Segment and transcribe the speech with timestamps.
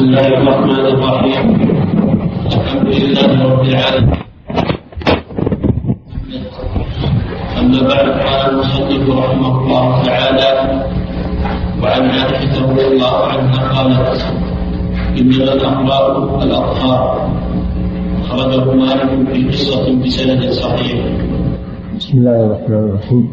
[0.00, 1.46] بسم الله الرحمن الرحيم
[2.56, 4.20] الحمد لله رب العالمين.
[7.60, 10.50] أما بعد قال المصنف رحمه الله تعالى
[11.82, 14.24] وعن عائشة رضي الله عنها قالت
[15.20, 17.30] إنما الأخلاق الأطهار.
[18.24, 20.96] أخرجه مالك في قصة بسند صحيح.
[21.96, 23.24] بسم الله الرحمن الرحيم.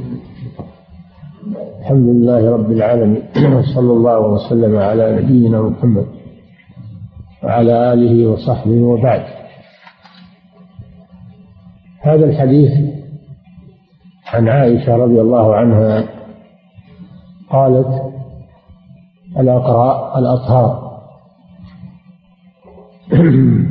[1.79, 3.23] الحمد لله رب العالمين.
[3.75, 6.16] صلى الله وسلم على نبينا محمد.
[7.43, 9.23] وعلى آله وصحبه وبعد.
[12.01, 12.71] هذا الحديث
[14.33, 16.03] عن عائشة رضي الله عنها
[17.49, 18.13] قالت
[19.37, 20.87] الأقراء الأطهار.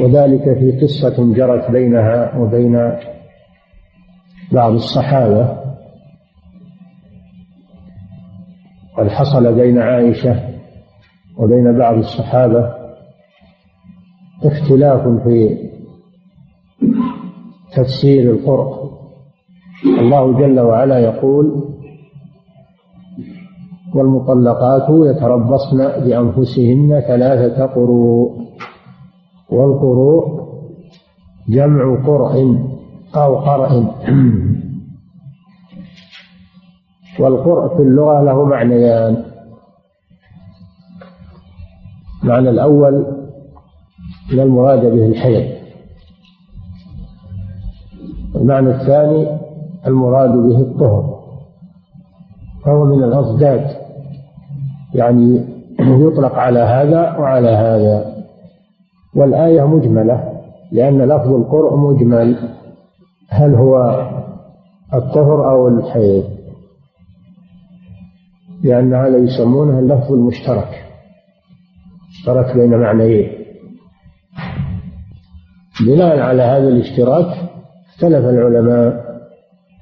[0.00, 2.92] وذلك في قصة جرت بينها وبين
[4.52, 5.58] بعض الصحابة.
[8.96, 10.57] قد حصل بين عائشة
[11.38, 12.74] وبين بعض الصحابة
[14.44, 15.68] اختلاف في
[17.76, 18.88] تفسير القرآن.
[19.98, 21.64] الله جل وعلا يقول
[23.94, 28.38] والمطلقات يتربصن بأنفسهن ثلاثة قروء.
[29.50, 30.48] والقروء
[31.48, 32.58] جمع قرء
[33.16, 33.84] أو قرء.
[37.20, 39.24] والقرء في اللغة له معنيان
[42.28, 43.06] المعنى الأول
[44.32, 45.58] لا المراد به الحيض.
[48.36, 49.38] المعنى الثاني
[49.86, 51.18] المراد به الطهر.
[52.64, 53.76] فهو من الأصداد.
[54.94, 55.44] يعني
[55.80, 58.14] يطلق على هذا وعلى هذا.
[59.16, 60.40] والآية مجملة
[60.72, 62.36] لأن لفظ القرء مجمل.
[63.28, 63.76] هل هو
[64.94, 66.24] الطهر أو الحيض؟
[68.62, 70.87] لأن هذا يسمونه اللفظ المشترك.
[72.28, 73.30] اشترك بين معنيين.
[75.86, 77.50] بناء على هذا الاشتراك
[77.88, 79.08] اختلف العلماء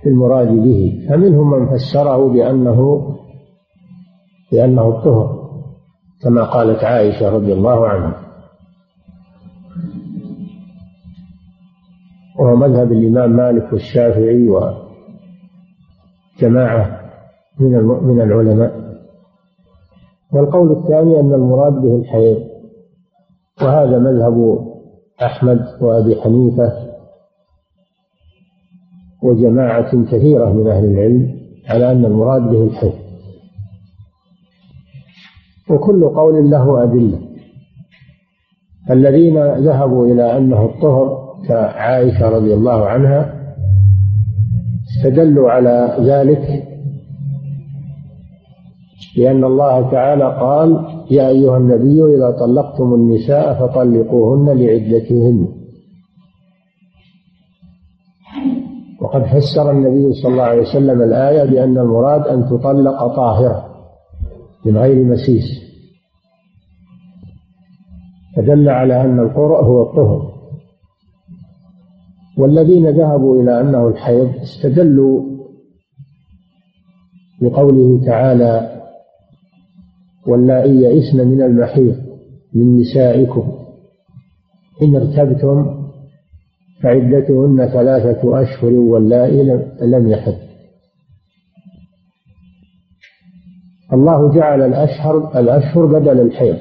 [0.02, 3.08] في المراد به فمنهم من فسره بأنه
[4.52, 5.46] بأنه الطهر
[6.22, 8.22] كما قالت عائشة رضي الله عنها.
[12.38, 14.48] وهو مذهب الإمام مالك والشافعي
[16.38, 17.00] وجماعة
[17.58, 18.95] من من العلماء.
[20.32, 22.38] والقول الثاني أن المراد به الحيض
[23.62, 24.66] وهذا مذهب
[25.22, 26.72] أحمد وأبي حنيفة
[29.22, 31.36] وجماعة كثيرة من أهل العلم
[31.69, 32.92] على أن المراد به الحيض.
[35.70, 37.19] وكل قول له أدلة.
[38.91, 43.36] الذين ذهبوا إلى أنه الطهر كعائشة رضي الله عنها
[44.98, 46.69] استدلوا على ذلك
[49.16, 55.49] لأن الله تعالى قال يا أيها النبي إذا طلقتم النساء فطلقوهن لعدتهن.
[59.00, 63.66] وقد فسر النبي صلى الله عليه وسلم الآية بأن المراد أن تطلق طاهرة
[64.66, 65.44] من غير مسيس.
[68.37, 70.37] فدل على أن القرء هو الطهر.
[72.38, 75.22] والذين ذهبوا إلى أنه الحيض استدلوا
[77.41, 78.75] بقوله تعالى
[80.28, 81.97] واللائي يئسن من المحيض
[82.54, 83.53] من نسائكم.
[84.82, 85.87] إن ارتبتم
[86.82, 89.42] فعدتهن ثلاثة أشهر واللائي
[89.82, 90.34] لم يحض.
[93.92, 96.59] الله جعل الأشهر الأشهر بدل الحيض.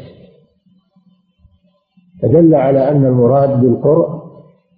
[2.21, 4.25] فدل على أن المراد بالقرء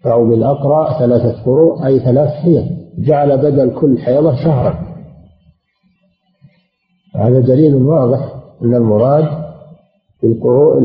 [0.06, 2.66] أو بالأقرأ ثلاثة قروء أي ثلاث حيض.
[2.98, 4.88] جعل بدل كل حيضة شهرا.
[7.16, 8.37] هذا دليل واضح.
[8.64, 9.44] أن المراد
[10.24, 10.78] بالقروء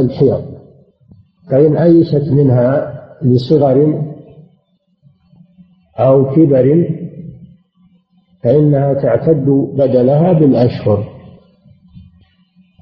[0.00, 0.44] الحيض.
[1.50, 4.02] فإن أيست منها لصغر
[5.98, 6.88] أو كبر
[8.42, 11.08] فإنها تعتد بدلها بالأشهر.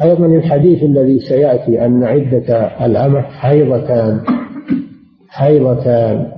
[0.03, 4.21] أيضا الحديث الذي سيأتي أن عدة الأمة حيضتان
[5.28, 6.33] حيضتان.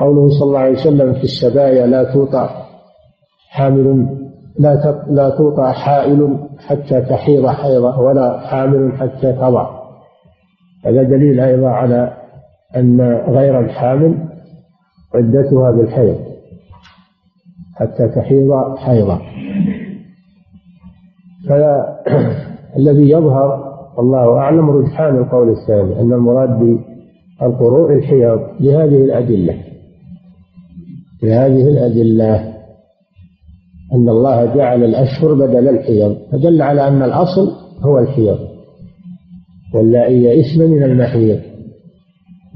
[0.00, 2.66] قوله صلى الله عليه وسلم في السبايا لا توطأ
[3.48, 4.19] حامل
[4.58, 9.80] لا لا توطأ حائل حتى تحيض حيضة ولا حامل حتى تضع.
[10.84, 12.12] هذا دليل أيضا على
[12.76, 14.28] أن غير الحامل
[15.14, 16.16] عدتها بالحيض.
[17.74, 19.20] حتى تحيض حيضة
[21.48, 26.58] فالذي يظهر الله أعلم رجحان القول الثاني أن المراد
[27.40, 29.54] بالقروء الحيض لهذه الأدلة.
[31.22, 32.49] لهذه الأدلة.
[33.94, 37.50] أن الله جعل الأشهر بدل الحيض فدل على أن الأصل
[37.80, 38.38] هو الحيض.
[39.74, 41.40] واللائي يئسن من المحيض.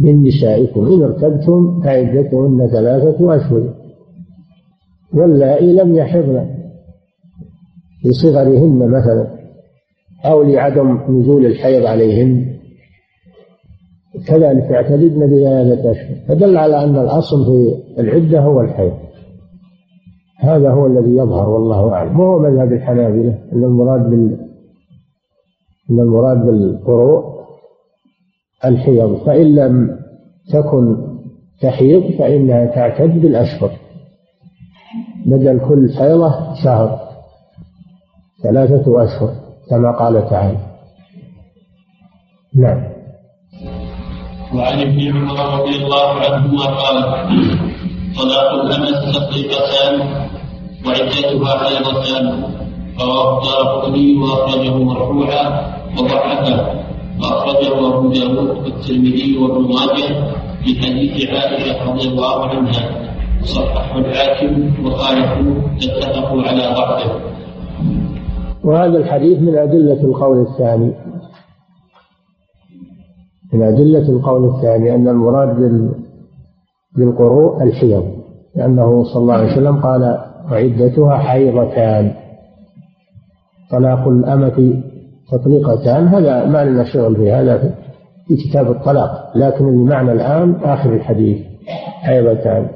[0.01, 3.75] من نسائكم إن ارتبتم فعدتهن ثلاثة أشهر.
[5.15, 6.47] واللائي لم يحضن.
[8.05, 9.27] لصغرهن مثلا
[10.25, 12.55] أو لعدم نزول الحيض عليهن.
[14.27, 16.17] كذلك اعتددن بثلاثة أشهر.
[16.29, 19.04] فدل على أن الأصل في العدة هو الحيض.
[20.45, 22.21] هذا هو الذي يظهر والله أعلم.
[22.21, 23.39] وهو مذهب الحنابلة.
[23.53, 24.39] أن المراد بال
[25.91, 27.25] أن المراد بالقروء
[28.65, 29.17] الحيض.
[29.27, 29.99] فإن لم
[30.53, 30.97] تكن
[31.61, 33.71] تحيض فإنها تعتد بالأشهر.
[35.27, 37.01] بدل كل حيضة شهر.
[38.43, 39.31] ثلاثة أشهر
[39.71, 40.59] كما قال تعالى.
[42.55, 42.95] نعم.
[44.55, 47.03] وعن ابن عمر رضي الله عنهما قال
[48.19, 50.24] طلاق الأمة تطليقتان
[50.87, 52.45] وعدتها حيضتان
[53.01, 55.45] رواه قطني وأخرجه مرفوعا
[55.99, 56.85] وضحكه.
[57.21, 60.35] وأخرجه أبو داود والترمذي وابن ماجه
[60.65, 63.05] في حديث عائشة رضي الله عنها.
[63.43, 64.53] صححه الحاكم
[64.87, 67.21] وخالفوا اتفقوا على ضعفه
[68.65, 70.93] وهذا الحديث من أدلة القول الثاني.
[73.53, 75.57] من أدلة القول الثاني أن المراد
[76.97, 78.05] بالقروء الحيض.
[78.57, 80.19] لأنه صلى الله عليه وسلم قال
[80.51, 82.15] وعدتها حيضتان.
[83.71, 84.83] طلاق الأمة
[85.33, 87.75] تطليقتان هذا ما لنا شغل في هذا
[88.29, 91.39] في كتاب الطلاق لكن المعنى الآن آخر الحديث
[92.03, 92.69] حيضتان.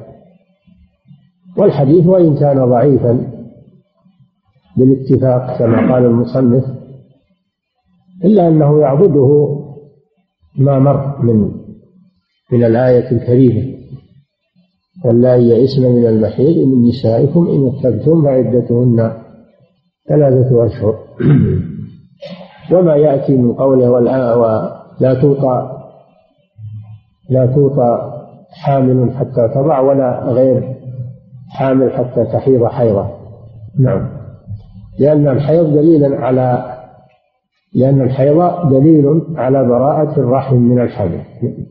[1.56, 3.32] والحديث وإن كان ضعيفا
[4.76, 6.64] بالاتفاق كما قال المصنف
[8.24, 9.58] إلا أنه يعبده
[10.58, 11.50] ما مر من
[12.52, 13.77] من الآية الكريمة.
[15.04, 19.12] واللائي يئسن من المحيض من نسائكم إن ارتبتم فعدتهن
[20.08, 20.94] ثلاثة أشهر.
[22.72, 25.78] وما يأتي من قوله ولا توطى
[27.30, 28.12] لا توطى
[28.50, 30.74] حامل حتى تضع ولا غير
[31.48, 33.06] حامل حتى تحيض حيضة.
[33.78, 34.08] نعم.
[34.98, 36.74] لأن الحيض دليل على
[37.74, 41.20] لأن الحيض دليل على براءة الرحم من الحمل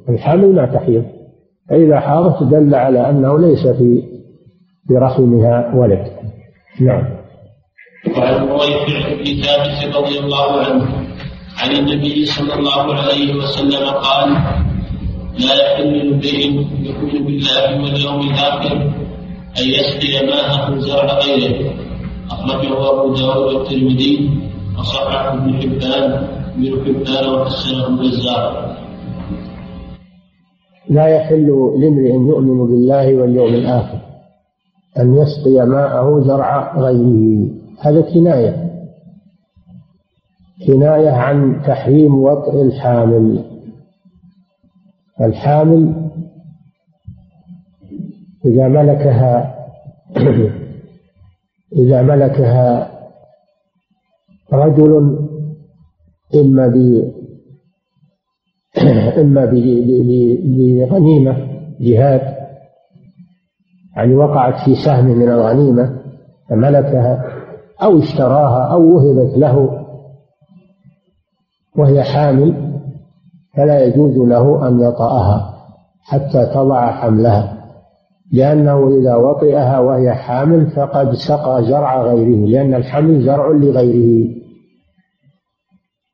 [0.09, 1.03] الحمل لا تحيض.
[1.69, 4.03] فإذا حاضت دل على أنه ليس في
[4.89, 6.07] برحمها ولد.
[6.81, 7.17] نعم.
[8.17, 10.85] وعن رويفع بن ثابت رضي الله عنه
[11.57, 14.29] عن النبي صلى الله عليه وسلم قال
[15.39, 16.45] لا يحل لامرئ
[16.81, 18.75] يؤمن بالله واليوم الآخر
[19.59, 21.73] أن يسقي ماءه زرع غيره.
[22.31, 24.29] أخرجه أبو داود والترمذي
[24.79, 28.66] وصححه ابن حبان ابن حبان وحسنه البزار
[30.89, 31.47] لا يحل
[31.79, 33.99] لامرئ يؤمن بالله واليوم الآخر
[34.99, 37.49] أن يسقي ماءه زرع غيره.
[37.79, 38.67] هذا كناية.
[40.67, 43.43] كناية عن تحريم وطئ الحامل.
[45.21, 46.09] الحامل
[48.45, 49.57] إذا ملكها
[51.81, 52.91] إذا ملكها
[54.53, 55.19] رجل
[56.35, 56.67] إما
[59.21, 61.37] إما بغنيمة
[61.79, 62.37] جهاد
[63.95, 65.99] يعني وقعت في سهم من الغنيمة
[66.49, 67.23] فملكها
[67.83, 69.83] أو اشتراها أو وهبت له
[71.77, 72.53] وهي حامل
[73.57, 75.53] فلا يجوز له أن يطأها
[76.01, 77.57] حتى تضع حملها
[78.31, 84.35] لأنه إذا وطئها وهي حامل فقد سقى زرع غيره لأن الحمل زرع لغيره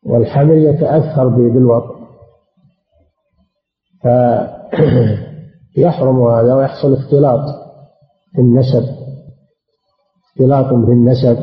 [0.06, 2.03] والحمل يتأثر بالوطء.
[5.76, 7.40] فيحرم هذا ويحصل اختلاط
[8.36, 8.84] في النسب.
[10.30, 11.38] اختلاط في النسب.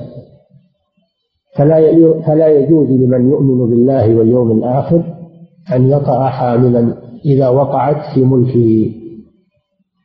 [1.57, 1.79] فلا
[2.26, 5.05] فلا يجوز لمن يؤمن بالله واليوم الآخر
[5.73, 8.93] أن يطأ حاملا إذا وقعت في ملكه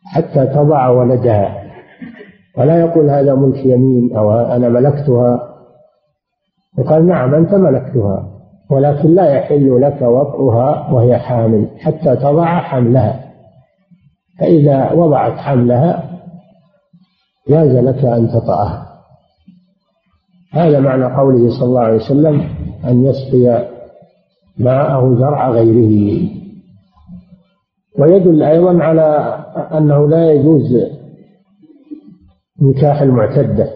[0.05, 1.65] حتى تضع ولدها.
[2.57, 5.55] ولا يقول هذا ملك يمين أو أنا ملكتها.
[6.77, 8.35] وقال نعم أنت ملكتها.
[8.69, 13.25] ولكن لا يحل لك وطئها وهي حامل حتى تضع حملها.
[14.39, 16.10] فإذا وضعت حملها
[17.50, 18.86] جاز لك أن تطأها.
[20.53, 22.50] هذا معنى قوله صلى الله عليه وسلم
[22.86, 23.67] أن يسقي
[24.57, 26.29] ماءه زرع غيره.
[28.00, 29.38] ويدل أيضا على
[29.77, 30.75] أنه لا يجوز
[32.62, 33.69] نكاح المعتدة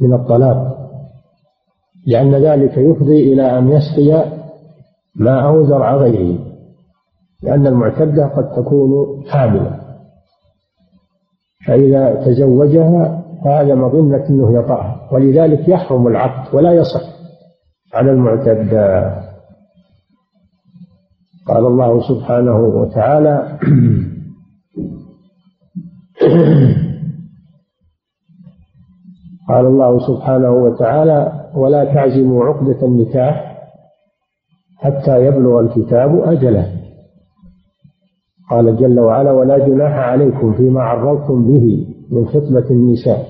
[0.00, 0.85] من الطلاق.
[2.06, 4.24] لأن ذلك يفضي إلى أن يسقي
[5.16, 6.38] ماءه زرع غيره
[7.42, 8.90] لأن المعتدة قد تكون
[9.28, 9.80] حاملة.
[11.66, 17.02] فإذا تزوجها فهذا مظنة أنه يطأها ولذلك يحرم العقد ولا يصح
[17.94, 19.16] على المعتدة.
[21.48, 23.58] قال الله سبحانه وتعالى
[29.48, 33.56] قال الله سبحانه وتعالى ولا تعزموا عقدة النكاح
[34.76, 36.72] حتى يبلغ الكتاب أجله.
[38.50, 43.26] قال جل وعلا ولا جناح عليكم فيما عرضتم به من خطبة النساء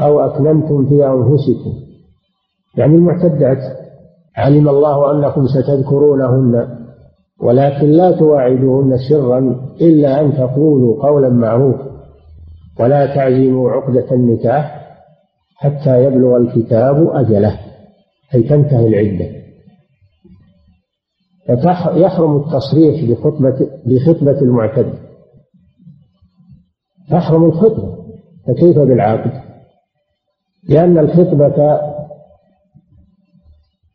[0.00, 1.72] أو أكننتم في أنفسكم.
[2.76, 3.58] يعني المعتدات
[4.36, 6.68] علم الله أنكم ستذكرونهن
[7.42, 9.38] ولكن لا تواعدوهن سرا
[9.80, 11.86] إلا أن تقولوا قولا معروفا.
[12.80, 14.85] ولا تعزموا عقدة النكاح
[15.56, 17.60] حتى يبلغ الكتاب أجله
[18.34, 19.36] أي تنتهي العدة.
[21.96, 24.94] يحرم التصريح بخطبة بخطبة المعتد.
[27.10, 27.96] تحرم الخطبة
[28.46, 29.42] فكيف بالعقد؟
[30.68, 31.80] لأن الخطبة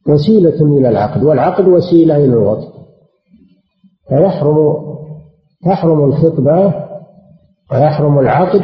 [0.07, 2.71] وسيلة إلى العقد والعقد وسيلة إلى الوطن.
[4.09, 4.57] فيحرم
[5.65, 6.73] تحرم الخطبة
[7.71, 8.61] ويحرم العقد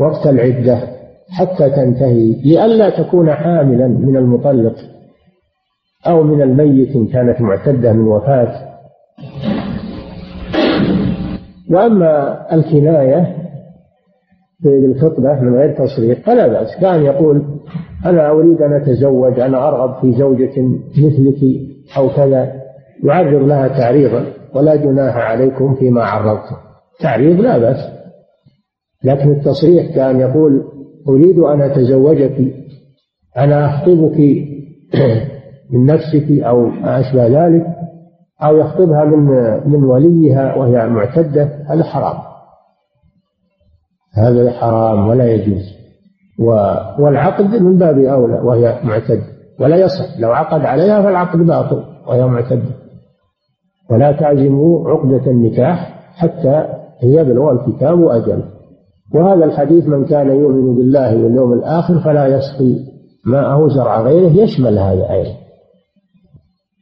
[0.00, 0.97] وقت العدة.
[1.30, 4.74] حتى تنتهي لئلا تكون حاملا من المطلق
[6.06, 8.68] أو من الميت إن كانت معتدة من وفاة.
[11.70, 13.36] وأما الكناية
[14.62, 16.76] في الخطبة من غير تصريح فلا بأس.
[16.80, 17.44] كان يقول
[18.06, 20.62] أنا أريد أن أتزوج أنا أرغب في زوجة
[20.98, 21.38] مثلك
[21.96, 22.52] أو كذا
[23.04, 26.56] يعرض لها تعريضا ولا جناح عليكم فيما عرضتم.
[27.00, 27.98] تعريض لا بأس
[29.04, 30.77] لكن التصريح كأن يقول
[31.08, 32.54] أريد أن أتزوجك
[33.36, 34.16] أنا أخطبك
[35.72, 37.66] من نفسك أو ما أشبه ذلك
[38.42, 39.26] أو يخطبها من
[39.72, 42.18] من وليها وهي معتدة هذا حرام.
[44.14, 45.78] هذا حرام ولا يجوز.
[46.98, 49.24] والعقد من باب أولى وهي معتدة.
[49.60, 50.20] ولا يصح.
[50.20, 52.70] لو عقد عليها فالعقد باطل وهي معتدة.
[53.90, 56.66] ولا تعزموا عقدة النكاح حتى
[57.02, 58.57] يبلغ الكتاب أجله.
[59.14, 62.74] وهذا الحديث من كان يؤمن بالله واليوم الآخر فلا يسقي
[63.26, 64.30] ماءه زرع غيره.
[64.30, 65.34] يشمل هذا أيضا.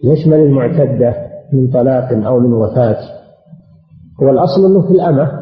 [0.04, 1.14] يشمل المعتدة
[1.52, 2.99] من طلاق أو من وفاة.
[4.23, 5.33] هو الأصل أنه في الأمة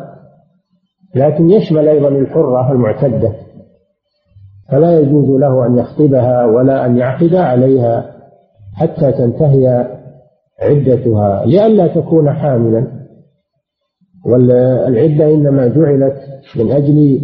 [1.15, 3.33] لكن يشمل أيضا الحرة المعتدة.
[4.71, 8.11] فلا يجوز له أن يخطبها ولا أن يعقد عليها
[8.75, 9.89] حتى تنتهي
[10.61, 13.04] عدتها لئلا تكون حاملا.
[14.27, 16.17] والعدة إنما جعلت
[16.57, 17.21] من أجل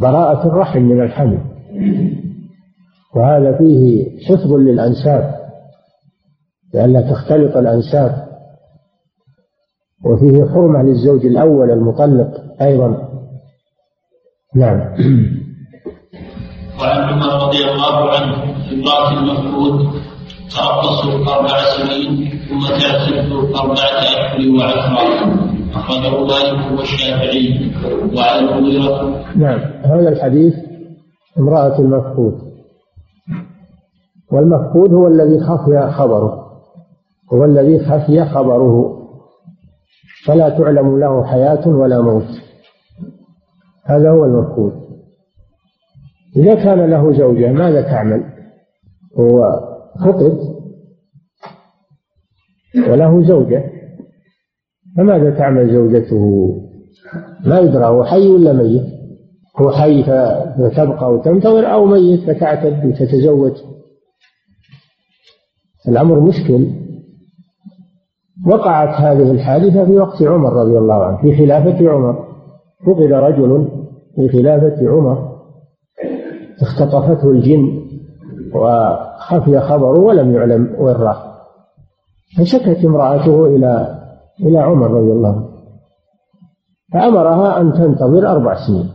[0.00, 1.38] براءة الرحم من الحمل.
[3.16, 5.34] وهذا فيه حفظ للأنساب
[6.74, 8.28] لئلا تختلط الأنساب.
[10.04, 12.30] وفيه حرمة للزوج الأول المطلق
[12.62, 13.08] أيضا.
[14.54, 14.78] نعم.
[16.80, 18.42] وعن عمر رضي الله عنه
[18.72, 20.02] امرأة المفقود
[20.50, 25.51] تربصوا أربع سنين ثم تعتدوا أربعة أشهر وعشرة.
[28.16, 28.48] وعن
[29.36, 29.60] نعم.
[29.84, 30.54] هذا الحديث
[31.38, 32.38] امرأة المفقود.
[34.32, 36.52] والمفقود هو الذي خفي خبره.
[37.32, 38.98] هو الذي خفي خبره.
[40.26, 42.28] فلا تعلم له حياة ولا موت.
[43.84, 44.72] هذا هو المفقود.
[46.36, 48.24] إذا كان له زوجة ماذا تعمل؟
[49.18, 49.60] هو
[49.98, 50.38] خطب
[52.88, 53.71] وله زوجة.
[54.96, 56.48] فماذا تعمل زوجته؟
[57.46, 58.82] ما يدرى هو حي ولا ميت؟
[59.60, 63.52] هو حي فتبقى وتنتظر أو ميت فتعتد وتتزوج
[65.88, 66.66] الأمر مشكل
[68.46, 72.28] وقعت هذه الحادثة في وقت عمر رضي الله عنه في خلافة عمر
[72.86, 73.68] فقد رجل
[74.16, 75.32] في خلافة عمر
[76.62, 77.82] اختطفته الجن
[78.54, 81.32] وخفي خبره ولم يعلم وين راح
[82.38, 84.01] فشكت امرأته إلى
[84.40, 85.48] إلى عمر رضي الله عنه.
[86.92, 88.90] فأمرها أن تنتظر أربع سنين.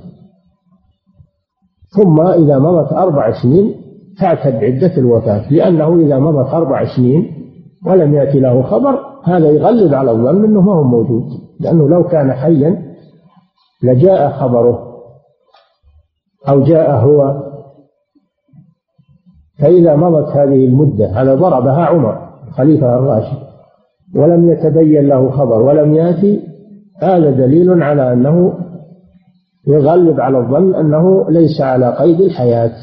[1.95, 3.75] ثم إذا مضت أربع سنين
[4.19, 7.33] تعتد عدة الوفاة لأنه إذا مضت أربع سنين
[7.85, 11.23] ولم يأتي له خبر هذا يغلب على الظن أنه ما هو موجود
[11.59, 12.95] لأنه لو كان حيا
[13.83, 14.87] لجاء خبره
[16.49, 17.43] أو جاء هو.
[19.59, 23.46] فإذا مضت هذه المدة هذا ضربها عمر الخليفة الراشد.
[24.15, 26.41] ولم يتبين له خبر ولم يأتي
[27.01, 28.53] هذا دليل على أنه
[29.67, 32.75] يغلب على الظن أنه ليس على قيد الحياة.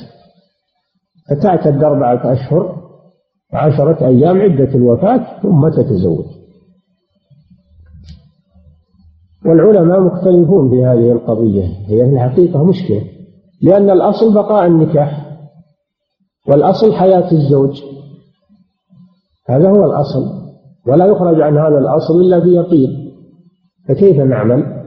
[1.30, 2.76] فتعتد أربعة أشهر
[3.52, 6.24] عشرة أيام عدة الوفاة ثم تتزوج.
[9.46, 13.02] والعلماء مختلفون في هذه القضية هي في الحقيقة مشكلة
[13.62, 15.38] لأن الأصل بقاء النكاح
[16.48, 17.82] والأصل حياة الزوج
[19.48, 20.43] هذا هو الأصل.
[20.86, 23.12] ولا يخرج عن هذا الأصل إلا بيقين
[23.88, 24.84] فكيف نعمل؟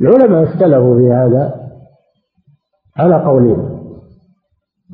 [0.00, 1.54] العلماء اختلفوا في هذا
[2.96, 3.72] على قولين.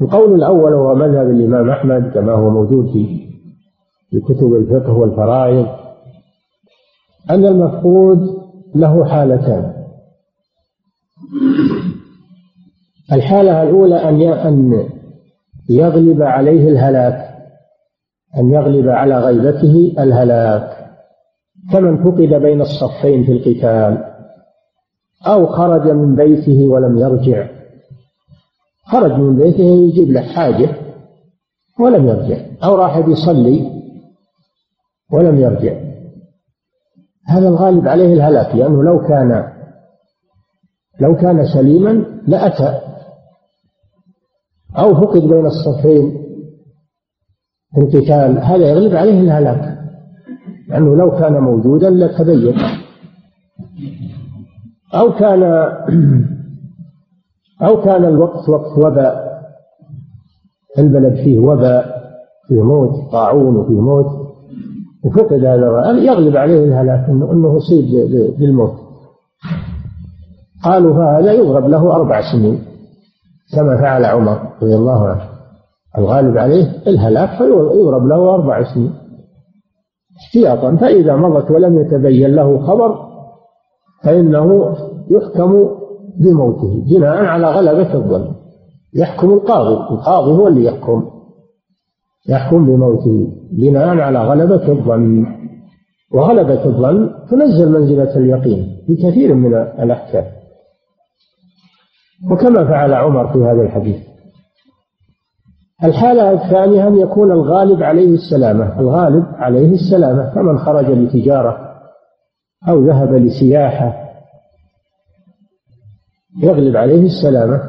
[0.02, 2.86] القول الأول هو مذهب الإمام أحمد كما هو موجود
[4.10, 5.66] في كتب الفقه والفرائض
[7.30, 8.18] أن المفقود
[8.74, 9.74] له حالتان.
[13.12, 14.88] الحالة الأولى أن أن
[15.70, 17.27] يغلب عليه الهلاك.
[18.36, 20.78] أن يغلب على غيبته الهلاك
[21.72, 24.04] كمن فقد بين الصفين في القتال
[25.26, 27.48] أو خرج من بيته ولم يرجع.
[28.84, 30.68] خرج من بيته يجيب له حاجة
[31.80, 33.70] ولم يرجع أو راح يصلي
[35.12, 35.88] ولم يرجع.
[37.26, 39.52] هذا الغالب عليه الهلاك لأنه لو كان
[41.00, 42.80] لو كان سليما لأتى
[44.78, 46.17] أو فقد بين الصفين
[47.76, 49.78] القتال هذا يغلب عليه الهلاك
[50.68, 52.54] لأنه لو كان موجودا لتبين.
[54.94, 55.42] أو كان
[57.68, 59.28] أو كان الوقت وقت وباء
[60.78, 61.98] البلد فيه وباء
[62.48, 64.28] فيه موت طاعون وفيه موت
[65.04, 67.84] وفقد هذا يغلب عليه الهلاك انه يصيب
[68.38, 68.74] بالموت.
[70.64, 72.58] قالوا فهذا يضرب له أربع سنين
[73.56, 75.27] كما فعل عمر رضي الله عنه.
[75.98, 78.92] الغالب عليه الهلاك فيضرب له أربع سنين
[80.20, 83.08] احتياطا فإذا مضت ولم يتبين له خبر
[84.04, 84.76] فإنه
[85.10, 85.68] يحكم
[86.20, 88.34] بموته بناء على غلبة الظن.
[88.94, 91.10] يحكم القاضي القاضي هو اللي يحكم.
[92.28, 95.26] يحكم بموته بناء على غلبة الظن.
[96.14, 100.24] وغلبة الظن تنزل منزلة اليقين في كثير من الأحكام.
[102.30, 104.07] وكما فعل عمر في هذا الحديث.
[105.84, 108.80] الحالة الثانية أن يكون الغالب عليه السلامة.
[108.80, 110.34] الغالب عليه السلامة.
[110.34, 111.58] فمن خرج لتجارة
[112.68, 114.08] أو ذهب لسياحة
[116.42, 117.60] يغلب عليه السلامة.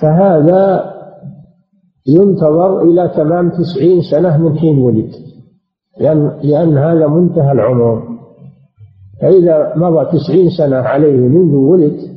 [0.00, 0.92] فهذا
[2.06, 5.10] ينتظر إلى تمام تسعين سنة من حين ولد.
[6.00, 8.02] لأن, لأن هذا منتهى العمر.
[9.22, 12.12] فإذا مضى تسعين سنة عليه منذ ولد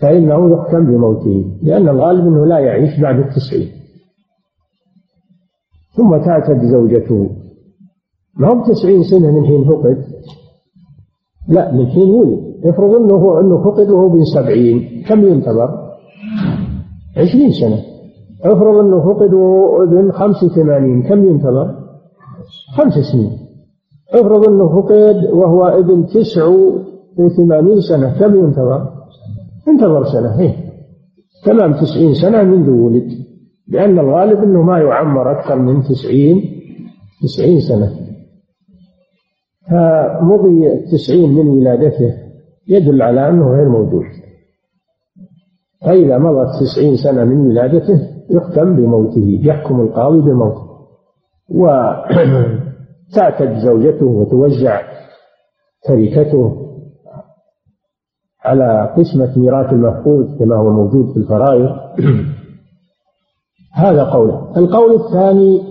[0.00, 3.68] فإنه يحكم بموته لأن الغالب أنه لا يعيش بعد التسعين.
[5.96, 7.30] ثم تعتد زوجته.
[8.38, 10.04] ما هو تسعين سنة من حين فقد؟
[11.48, 12.64] لا من حين ولد.
[12.64, 15.04] افرض أنه هو أنه فقد وهو بن سبعين.
[15.08, 15.68] كم ينتظر؟
[17.16, 17.78] عشرين سنة.
[18.42, 21.02] افرض أنه فقد وهو ابن خمس وثمانين.
[21.02, 21.74] كم ينتظر؟
[22.76, 23.32] خمس سنين.
[24.12, 26.46] افرض أنه فقد وهو ابن تسع
[27.18, 28.18] وثمانين سنة.
[28.18, 28.95] كم ينتظر؟
[29.68, 30.40] انتظر سنة.
[30.40, 30.54] هي.
[31.44, 33.26] تمام تسعين سنة منذ ولد.
[33.68, 36.42] لأن الغالب أنه ما يعمر أكثر من تسعين
[37.22, 37.92] تسعين سنة.
[39.70, 42.14] فمضي التسعين من ولادته
[42.68, 44.04] يدل على أنه غير موجود.
[45.82, 48.00] فإذا مضت تسعين سنة من ولادته
[48.30, 50.66] يختم بموته يحكم القاضي بموته.
[51.48, 52.58] وتعتد
[53.66, 54.82] زوجته وتوزع
[55.84, 56.65] تركته.
[58.46, 61.70] على قسمة ميراث المفقود كما هو موجود في الفرائض.
[63.72, 64.52] هذا قوله.
[64.56, 65.62] القول الثاني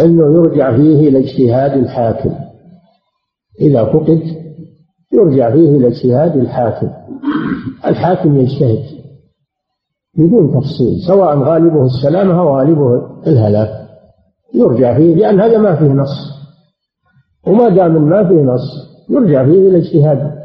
[0.00, 2.34] أنه يرجع فيه إلى اجتهاد الحاكم.
[3.60, 4.22] إذا فقد
[5.12, 6.90] يرجع فيه إلى اجتهاد الحاكم.
[7.86, 8.84] الحاكم يجتهد
[10.18, 13.88] بدون تفصيل سواء غالبه السلامة أو غالبه الهلاك.
[14.54, 16.34] يرجع فيه لأن هذا ما فيه نص.
[17.46, 20.43] وما دام ما فيه نص يرجع فيه إلى اجتهاد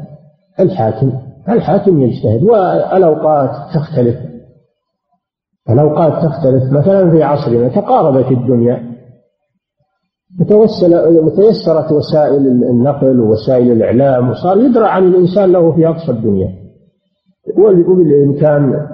[0.60, 1.12] الحاكم
[1.48, 4.16] الحاكم يجتهد والأوقات تختلف.
[5.70, 6.72] الأوقات تختلف.
[6.72, 8.90] مثلا في عصرنا تقاربت الدنيا
[10.40, 16.48] متوسل متيسرت وسائل النقل ووسائل الإعلام وصار يدرى عن الإنسان له في أقصى الدنيا.
[17.58, 18.86] وبالإمكان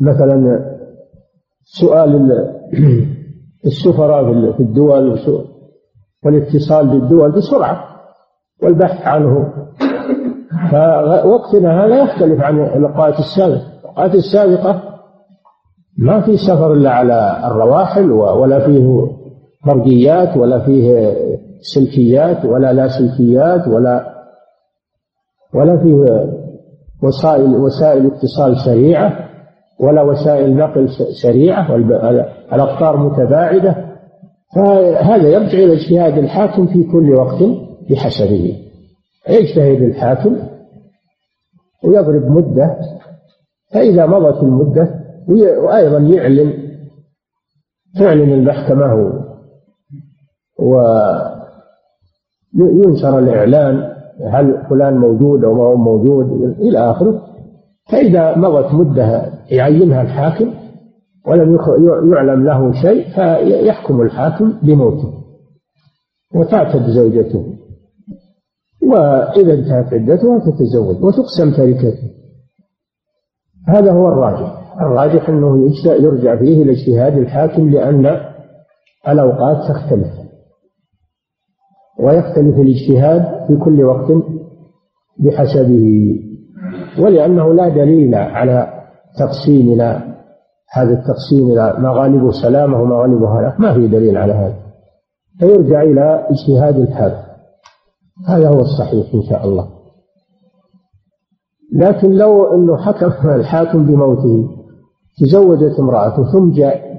[0.00, 0.60] مثلا
[1.64, 2.32] سؤال
[3.66, 5.18] السفراء في الدول
[6.24, 7.84] والاتصال بالدول بسرعة
[8.62, 9.52] والبحث عنه.
[10.70, 13.74] فوقتنا هذا يختلف عن الأوقات السابقة.
[13.80, 14.82] الأوقات السابقة
[15.98, 19.06] ما في سفر إلا على الرواحل ولا فيه
[19.66, 21.14] برقيات ولا فيه
[21.74, 24.14] سلكيات ولا لا سلكيات ولا
[25.54, 25.94] ولا فيه
[27.02, 29.12] وسائل وسائل اتصال سريعة
[29.80, 30.88] ولا وسائل نقل
[31.22, 33.76] سريعة والأقطار متباعدة.
[34.56, 37.42] فهذا يرجع إلى اجتهاد الحاكم في كل وقت
[37.90, 38.63] بحسبه.
[39.28, 40.36] يجتهد الحاكم؟
[41.84, 42.76] ويضرب مدة
[43.72, 45.00] فإذا مضت المدة
[45.58, 46.52] وأيضا يعلن
[47.98, 49.12] تعلن المحكمة
[52.54, 53.94] وينشر الإعلان
[54.26, 57.20] هل فلان موجود أو ما هو موجود إلى آخره.
[57.92, 60.54] فإذا مضت مدة يعينها الحاكم
[61.26, 61.58] ولم
[62.12, 65.12] يعلم له شيء فيحكم الحاكم بموته
[66.34, 67.46] وتعتد زوجته.
[68.88, 72.14] وإذا انتهت عدتها تتزوج وتقسم تركته
[73.68, 74.74] هذا هو الراجح.
[74.80, 78.20] الراجح أنه يرجع فيه إلى اجتهاد الحاكم لأن
[79.08, 80.08] الأوقات تختلف.
[82.00, 84.12] ويختلف الاجتهاد في كل وقت
[85.18, 86.14] بحسبه.
[86.98, 88.84] ولأنه لا دليل على
[89.18, 90.14] تقسيمنا
[90.72, 94.56] هذا التقسيم إلى مغالبه سلامة ومغالبه هلاك ما في دليل على هذا.
[95.38, 97.33] فيرجع إلى اجتهاد الحاكم.
[98.26, 99.68] هذا هو الصحيح إن شاء الله
[101.74, 104.48] لكن لو أنه حكم الحاكم بموته
[105.18, 106.94] تزوجت امرأته ثم جاء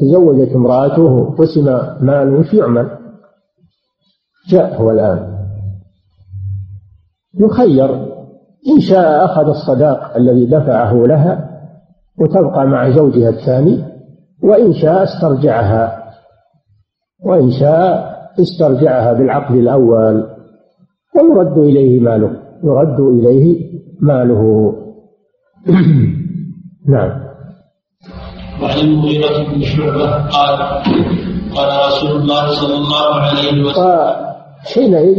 [0.00, 1.64] تزوجت امرأته قسم
[2.00, 2.98] ماله وش يعمل؟
[4.48, 5.36] جاء هو الآن
[7.34, 7.94] يخير
[8.68, 11.60] إن شاء أخذ الصداق الذي دفعه لها
[12.18, 13.84] وتبقى مع زوجها الثاني
[14.42, 16.12] وإن شاء استرجعها
[17.24, 20.26] وإن شاء استرجعها بالعقد الأول
[21.16, 22.30] ويرد إليه ماله
[22.64, 23.66] يرد إليه
[24.00, 24.72] ماله.
[26.92, 27.10] نعم.
[28.62, 30.58] وعن المغيرة بن شعبة قال
[31.54, 34.26] قال رسول الله صلى الله عليه وسلم.
[34.74, 35.18] حينئذ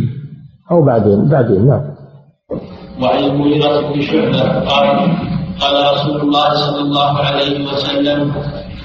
[0.70, 1.84] أو بعدين بعدين نعم.
[3.02, 5.10] وعن المغيرة بن شعبة قال
[5.60, 8.32] قال رسول الله صلى الله عليه وسلم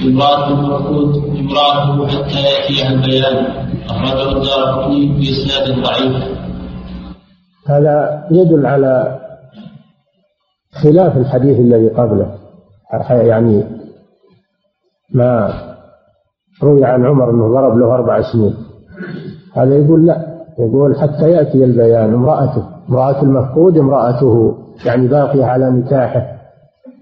[0.02, 3.46] امرأة المفقود امرأته حتى يأتيها البيان.
[3.90, 6.16] أخرجه الدار بإسناد ضعيف.
[7.68, 9.20] هذا يدل على
[10.84, 12.36] خلاف الحديث الذي قبله.
[13.10, 13.64] يعني
[15.14, 15.54] ما
[16.64, 18.56] روي عن عمر إنه ضرب له أربع سنين.
[19.56, 20.32] هذا يقول لا.
[20.60, 26.41] يقول حتى يأتي البيان امرأته امرأة المفقود امرأته يعني باقية على نكاحه.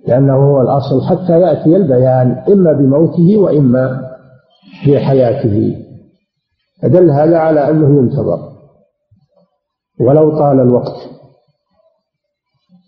[0.07, 4.09] لأنه هو الأصل حتى يأتي البيان إما بموته وإما
[4.87, 5.75] بحياته.
[6.81, 8.39] فدل هذا على أنه ينتظر.
[10.01, 11.09] ولو طال الوقت.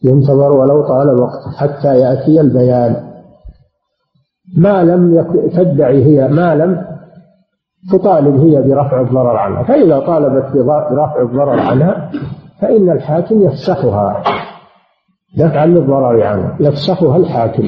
[0.04, 3.12] ينتظر ولو طال الوقت حتى يأتي البيان.
[4.58, 5.24] ما لم
[5.56, 6.86] تدعي هي ما لم
[7.92, 9.64] تطالب هي برفع الضرر عنها.
[9.64, 12.12] فإذا طالبت برفع الضرر عنها
[12.62, 14.24] فإن الحاكم يفسخها.
[15.38, 17.64] دفعا للضرر عنها يفسخها الحاكم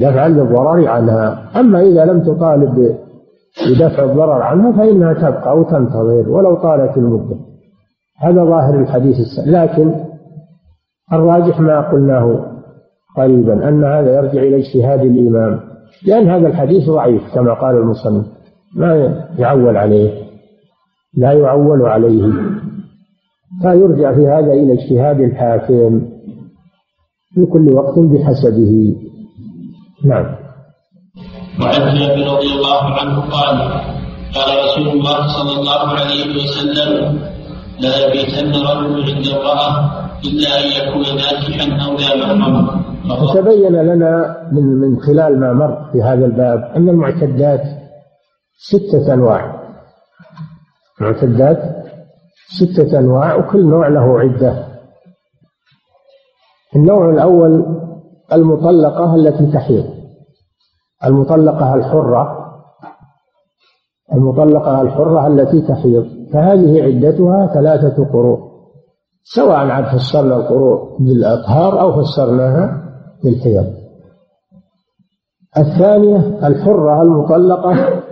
[0.00, 1.50] دفعا للضرر عنها.
[1.60, 2.96] أما إذا لم تطالب
[3.66, 7.36] بدفع الضرر عنها فإنها تبقى وتنتظر ولو طالت المدة.
[8.18, 9.48] هذا ظاهر الحديث السابق.
[9.48, 9.94] لكن
[11.12, 12.46] الراجح ما قلناه
[13.16, 15.60] قريبا أن هذا يرجع إلى اجتهاد الإمام
[16.06, 18.26] لأن هذا الحديث ضعيف كما قال المصنف.
[18.74, 20.10] ما يعول عليه
[21.16, 22.32] لا يعول عليه.
[23.62, 26.15] فيرجع في هذا إلى اجتهاد الحاكم.
[27.36, 28.96] في كل وقت بحسبه.
[30.04, 30.26] نعم.
[31.60, 33.56] وعن جابر رضي الله عنه قال
[34.36, 37.20] قال رسول الله صلى الله عليه وسلم
[37.80, 39.70] لا يبيتن رجل عند امرأة
[40.24, 42.66] إلا أن يكون ناكحا أو لا محرم.
[43.22, 47.62] وتبين لنا من من خلال ما مر في هذا الباب أن المعتدات
[48.58, 49.60] ستة أنواع.
[51.00, 51.58] معتدات
[52.48, 54.65] ستة أنواع وكل نوع له عدة.
[56.76, 57.76] النوع الأول
[58.32, 59.84] المطلقة التي تحيض.
[61.04, 62.46] المطلقة الحرة.
[64.12, 66.06] المطلقة الحرة التي تحيض.
[66.32, 68.38] فهذه عدتها ثلاثة قروء.
[69.22, 72.82] سواء عاد فسرنا القروء بالأطهار أو فسرناها
[73.24, 73.66] بالحيض.
[75.58, 78.02] الثانية الحرة المطلقة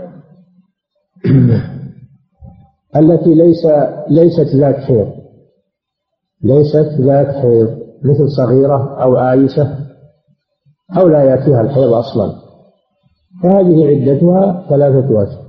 [2.96, 3.66] التي ليس
[4.08, 5.12] ليست ذات حيض.
[6.42, 7.83] ليست ذات حيض.
[8.04, 9.78] مثل صغيرة أو آيسة
[10.96, 12.32] أو لا يأتيها الحيض أصلا.
[13.42, 15.44] فهذه عدتها ثلاثة أشهر.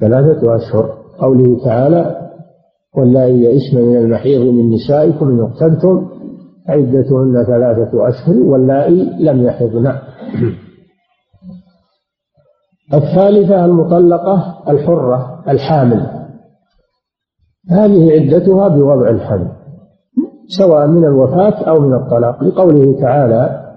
[0.00, 2.28] ثلاثة أشهر قوله تعالى
[2.96, 6.08] واللائي يئسن من المحيض من نسائكم إن اقتلتم
[6.68, 9.92] عدتهن ثلاثة أشهر واللائي لم يحضن.
[12.94, 16.28] الثالثة المطلقة الحرة الحامل.
[17.70, 19.61] هذه عدتها بوضع الحمل.
[20.58, 22.44] سواء من الوفاة أو من الطلاق.
[22.44, 23.72] لقوله تعالى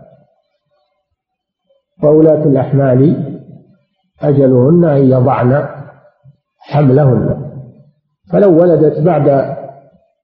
[2.03, 3.31] وولاة الأحمال
[4.21, 5.67] أجلهن أن يضعن
[6.59, 7.51] حملهن.
[8.31, 9.55] فلو ولدت بعد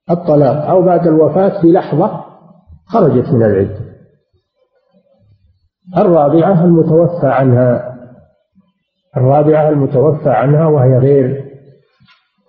[0.10, 2.24] الطلاق أو بعد الوفاة بلحظة
[2.86, 3.80] خرجت من العدة
[5.98, 7.98] الرابعة المتوفى عنها
[9.18, 11.46] الرابعة المتوفى عنها وهي غير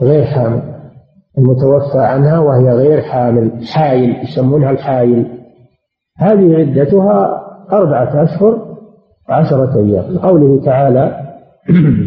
[0.03, 0.72] غير حامل.
[1.39, 5.27] المتوفى عنها وهي غير حامل حايل يسمونها الحايل.
[6.19, 7.43] هذه عدتها
[7.73, 8.73] أربعة أشهر
[9.29, 10.19] وعشرة أيام.
[10.19, 11.17] قوله تعالى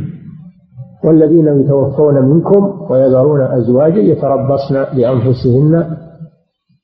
[1.05, 5.97] والذين يتوفون منكم ويذرون أزواجا يتربصن بأنفسهن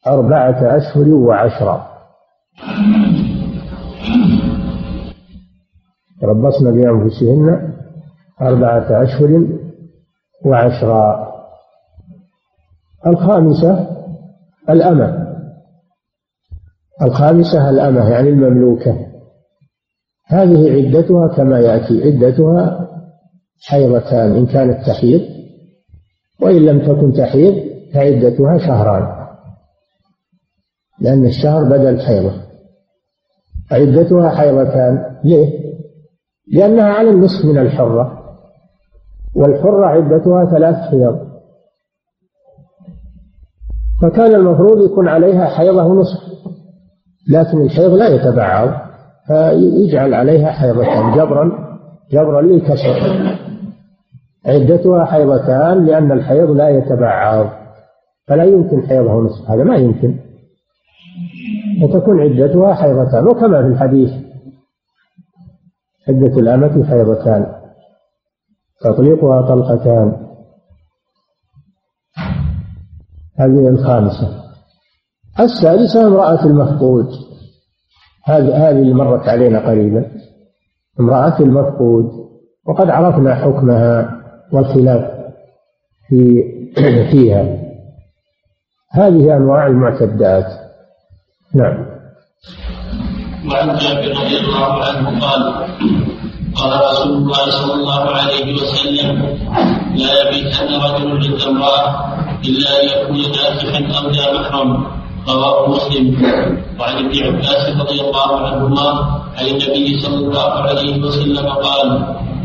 [0.07, 1.87] أربعة أشهر وعشرة.
[6.21, 7.73] تربصن بأنفسهن
[8.41, 9.47] أربعة أشهر
[10.45, 11.30] وعشرة.
[13.07, 13.87] الخامسة
[14.69, 15.27] الأمة.
[17.01, 19.07] الخامسة الأمة يعني المملوكة.
[20.25, 22.87] هذه عدتها كما يأتي عدتها
[23.67, 25.21] حيضتان إن كانت تحيض
[26.41, 27.53] وإن لم تكن تحيض
[27.93, 29.27] فعدتها شهران.
[30.99, 32.33] لأن الشهر بدل حيضة.
[33.71, 35.61] عدتها حيضتان ليه؟
[36.53, 38.21] لأنها على النصف من الحرة
[39.35, 41.30] والحرة عدتها ثلاث حيض.
[44.01, 46.19] فكان المفروض يكون عليها حيضة ونصف.
[47.29, 48.69] لكن الحيض لا يتبعض
[49.27, 51.51] فيجعل عليها حيضتان جبرا
[52.11, 53.01] جبرا للكسر.
[54.45, 57.49] عدتها حيضتان لأن الحيض لا يتبعض.
[58.27, 60.19] فلا يمكن حيضه ونصف هذا ما يمكن.
[61.83, 63.27] وتكون عدتها حيضتان.
[63.27, 64.11] وكما في الحديث
[66.09, 67.45] عدة الأمة حيضتان
[68.81, 70.30] تطليقها طلقتان.
[73.41, 74.41] هذه الخامسة.
[75.39, 77.07] السادسة امرأة المفقود.
[78.25, 80.05] هذه هذه اللي مرت علينا قريبا.
[80.99, 82.05] امرأة المفقود.
[82.67, 84.21] وقد عرفنا حكمها
[84.53, 85.11] والخلاف
[86.07, 86.43] في
[87.11, 87.57] فيها.
[88.91, 90.45] هذه أنواع المعتدات.
[91.55, 91.91] نعم.
[93.51, 95.53] وعن جابر رضي الله عنه قال
[96.55, 99.21] قال رسول الله صلى الله عليه وسلم
[99.95, 104.83] لا يبيتن رجل عند امراه الا ان يكون ناسخا أو ذا محرم
[105.29, 106.05] رواه مسلم.
[106.79, 108.87] وعن ابن عباس رضي الله عنهما
[109.37, 111.87] عن النبي صلى الله عليه وسلم قال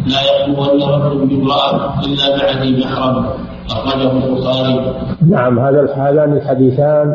[0.06, 3.26] لا يخلون رجل بامرأة إلا مع ذي محرم.
[3.70, 4.94] أخرجه البخاري.
[5.30, 7.14] نعم هذا هذان الحديثان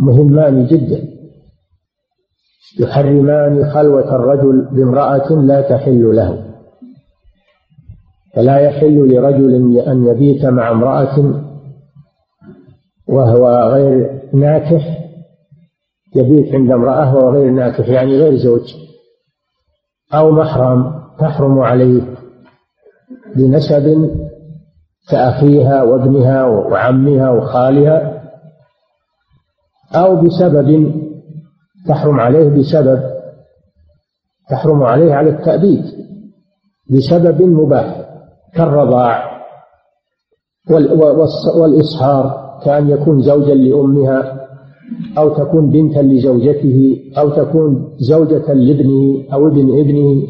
[0.00, 1.08] مهمان جدا.
[2.80, 6.47] يحرمان خلوة الرجل بامرأة لا تحل له.
[8.38, 11.42] فلا يحل لرجل أن يبيت مع امرأة
[13.08, 14.98] وهو غير ناكح
[16.16, 18.74] يبيت عند امرأة وهو غير ناكح يعني غير زوج
[20.14, 22.02] أو محرم تحرم عليه
[23.36, 24.10] بنسب
[25.10, 28.22] كأخيها وابنها وعمها وخالها
[29.94, 30.92] أو بسبب
[31.88, 33.02] تحرم عليه بسبب
[34.50, 35.84] تحرم عليه على التأبيد
[36.90, 37.97] بسبب مباح.
[38.54, 39.38] كالرضاع
[41.56, 44.48] والإصهار كأن يكون زوجا لأمها
[45.18, 50.22] أو تكون بنتا لزوجته أو تكون زوجة لابنه أو ابن ابنه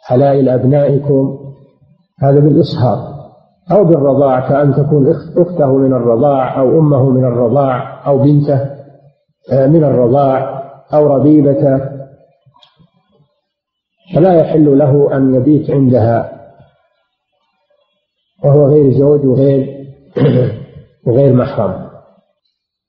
[0.00, 1.38] حلائل أبنائكم؟
[2.22, 3.10] هذا بالإصهار.
[3.72, 8.60] أو بالرضاع كأن تكون أخته من الرضاع أو أمه من الرضاع أو بنته
[9.52, 10.62] آه، من الرضاع
[10.94, 11.78] أو ربيبته.
[14.14, 16.39] فلا يحل له أن يبيت عندها.
[18.44, 19.66] وهو غير زوج وغير
[21.06, 21.90] وغير محرم.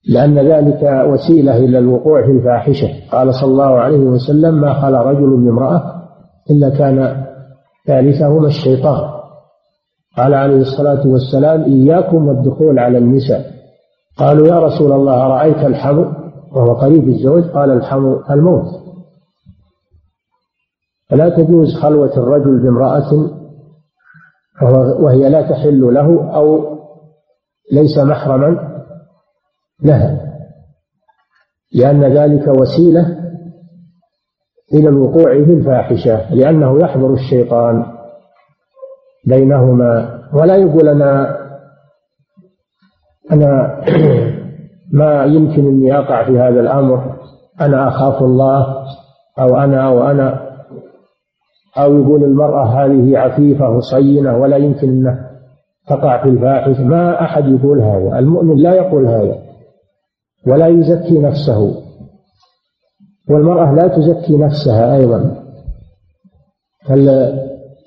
[0.10, 2.88] لأن ذلك وسيلة إلى الوقوع في الفاحشة.
[3.12, 6.02] قال صلى الله عليه وسلم ما خلا رجل بامرأة
[6.52, 7.26] إلا كان
[7.88, 9.12] ثالثهما الشيطان
[10.18, 13.46] قال عليه الصلاة والسلام إياكم والدخول على النساء
[14.18, 16.06] قالوا يا رسول الله أرأيت الحمو؟
[16.52, 18.66] وهو قريب الزوج قال الحمو الموت
[21.10, 23.41] فلا تجوز خلوة الرجل بامرأة
[25.00, 26.78] وهي لا تحل له أو
[27.72, 28.82] ليس محرما
[29.84, 30.22] لها.
[31.74, 33.18] لأن ذلك وسيلة
[34.74, 37.86] إلى الوقوع في الفاحشة لأنه يحضر الشيطان
[39.28, 40.22] بينهما.
[40.34, 41.38] ولا يقول أنا
[43.32, 43.82] أنا
[44.94, 47.16] ما يمكن أني أقع في هذا الأمر.
[47.62, 48.86] أنا أخاف الله
[49.40, 50.51] أو أنا أو أنا
[51.78, 55.32] أو يقول المرأة هذه عفيفة وصينة ولا يمكن أن
[55.88, 58.20] تقع في الفاحشة ما أحد يقول هذا.
[58.20, 59.42] المؤمن لا يقول هذا.
[60.48, 61.76] ولا يزكي نفسه.
[63.30, 65.44] والمرأة لا تزكي نفسها أيضا.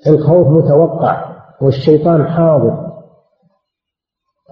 [0.07, 2.85] الخوف متوقع والشيطان حاضر.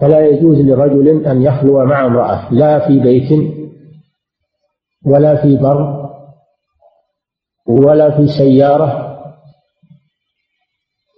[0.00, 2.54] فلا يجوز لرجل أن يخلو مع امرأة.
[2.54, 3.54] لا في بيت
[5.06, 6.10] ولا في بر
[7.66, 9.03] ولا في سيارة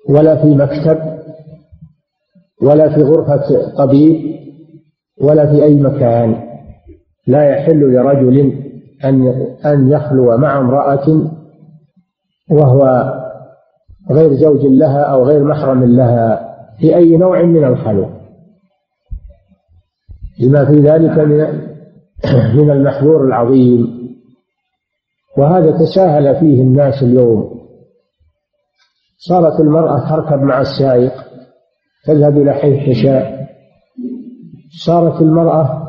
[0.08, 0.98] ولا في مكتب
[2.62, 4.36] ولا في غرفة طبيب
[5.20, 6.46] ولا في أي مكان.
[7.26, 8.62] لا يحل لرجل
[9.04, 9.26] أن
[9.64, 11.30] أن يخلو مع امرأة
[12.50, 13.12] وهو
[14.10, 18.20] غير زوج لها أو غير محرم لها في أي نوع من الخلوة
[20.40, 21.66] لما في ذلك من
[22.54, 23.96] من المحذور العظيم.
[25.38, 27.55] وهذا تساهل فيه الناس اليوم.
[29.18, 31.12] صارت المرأة تركب مع السائق
[32.06, 33.46] تذهب إلى حيث تشاء
[34.86, 35.86] صارت المرأة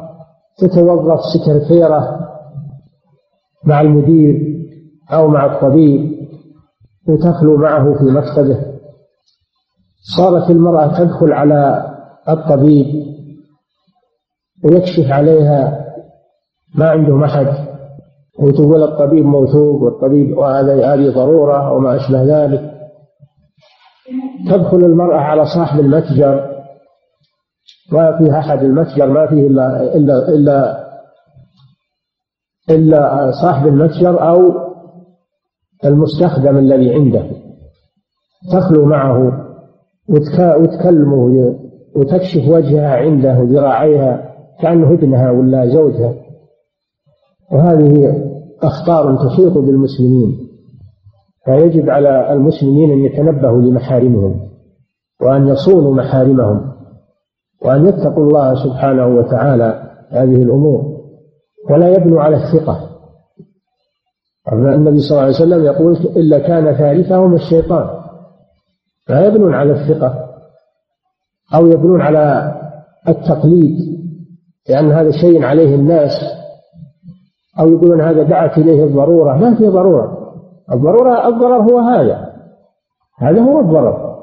[0.57, 2.19] تتوظف سكرتيرة
[3.65, 4.57] مع المدير
[5.11, 6.17] أو مع الطبيب
[7.07, 8.77] وتخلو معه في مكتبه
[10.17, 11.87] صارت المرأة تدخل على
[12.29, 13.07] الطبيب
[14.63, 15.87] ويكشف عليها
[16.75, 17.47] ما عندهم أحد.
[18.39, 22.76] وتقول الطبيب موثوق والطبيب وهذا هذه ضرورة وما أشبه ذلك.
[24.49, 26.57] تدخل المرأة على صاحب المتجر
[27.91, 30.87] ما فيه أحد المتجر ما فيه إلا إلا إلا
[32.69, 34.67] إلا صاحب المتجر أو
[35.85, 37.29] المستخدم الذي عنده.
[38.51, 39.45] تخلو معه
[40.09, 41.55] وتكلمه
[41.95, 46.13] وتكشف وجهها عنده وذراعيها كأنه ابنها ولا زوجها.
[47.51, 48.23] وهذه
[48.63, 50.46] أخطار تحيط بالمسلمين.
[51.47, 54.39] فيجب على المسلمين أن يتنبهوا لمحارمهم
[55.21, 56.71] وأن يصونوا محارمهم
[57.61, 60.97] وأن يتقوا الله سبحانه وتعالى هذه الأمور.
[61.69, 62.89] ولا يبنوا على الثقة.
[64.53, 67.89] النبي صلى الله عليه وسلم يقول إلا كان ثالثهم الشيطان.
[69.09, 70.27] لا يبنون على الثقة
[71.55, 72.55] أو يبنون على
[73.07, 73.77] التقليد
[74.69, 76.11] لأن هذا شيء عليه الناس
[77.59, 79.37] أو يقولون هذا دعت إليه الضرورة.
[79.37, 80.16] ما في ضرورة.
[80.73, 82.33] الضرورة الضرر هو هذا.
[83.19, 84.17] هذا هو الضرر.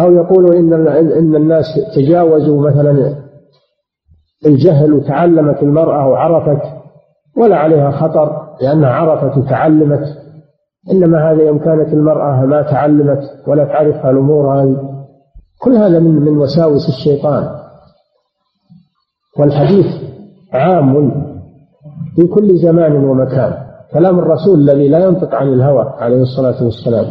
[0.00, 3.16] أو يقولوا إن إن الناس تجاوزوا مثلا
[4.46, 6.62] الجهل وتعلمت المرأة وعرفت
[7.36, 10.04] ولا عليها خطر لأنها عرفت وتعلمت.
[10.92, 15.04] إنما هذا يوم كانت المرأة ما تعلمت ولا تعرف الأمور هذه.
[15.62, 17.48] كل هذا من من وساوس الشيطان.
[19.38, 19.86] والحديث
[20.52, 21.10] عام
[22.16, 23.69] في كل زمان ومكان.
[23.92, 27.06] كلام الرسول الذي لا ينطق عن الهوى عليه الصلاة والسلام.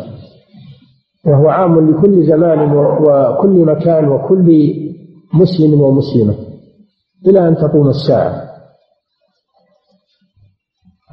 [1.25, 4.73] وهو عام لكل زمان وكل مكان وكل
[5.33, 6.35] مسلم ومسلمة
[7.27, 8.49] إلى أن تقوم الساعة.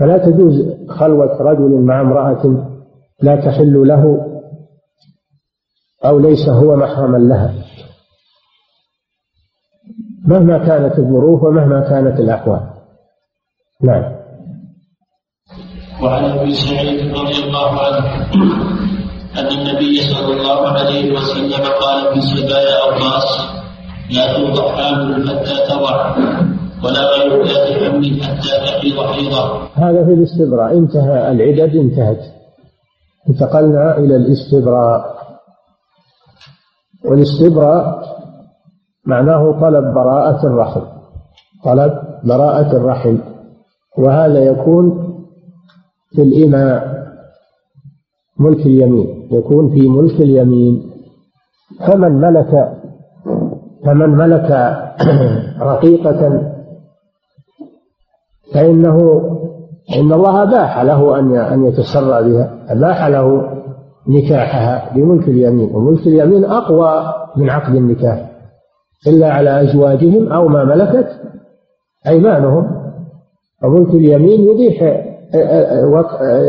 [0.00, 0.54] فلا تجوز
[0.88, 2.72] خلوة رجل مع امرأة
[3.22, 4.32] لا تحل له
[6.04, 7.54] أو ليس هو محرما لها.
[10.26, 12.60] مهما كانت الظروف ومهما كانت الأحوال.
[13.82, 14.15] نعم.
[16.02, 18.06] وعن أبي سعيد رضي الله عنه
[19.38, 23.28] أن النبي صلى الله عليه وسلم قال في سبايا اوقاس
[24.10, 26.16] لا توضع حامل حتى تضع
[26.84, 29.68] ولا غير ذات حمل حتى تحيض حيضا.
[29.74, 30.72] هذا في الاستبراء.
[30.72, 32.20] انتهى العدد انتهت.
[33.28, 35.16] انتقلنا إلى الاستبراء.
[37.04, 38.02] والاستبراء
[39.06, 40.82] معناه طلب براءة الرحم.
[41.64, 41.92] طلب
[42.24, 43.18] براءة الرحم.
[43.98, 45.05] وهذا يكون
[46.16, 47.06] في الإماء
[48.38, 50.90] ملك اليمين يكون في ملك اليمين.
[51.86, 52.76] فمن ملك
[53.84, 54.50] فمن ملك
[55.70, 56.52] رقيقة
[58.54, 58.98] فإنه
[59.96, 63.50] إن الله أباح له أن أن يتسرى بها أباح له
[64.08, 65.74] نكاحها بملك اليمين.
[65.74, 68.30] وملك اليمين أقوى من عقد النكاح
[69.06, 71.08] إلا على أزواجهم أو ما ملكت
[72.06, 72.76] أيمانهم.
[73.64, 75.05] وملك اليمين يبيح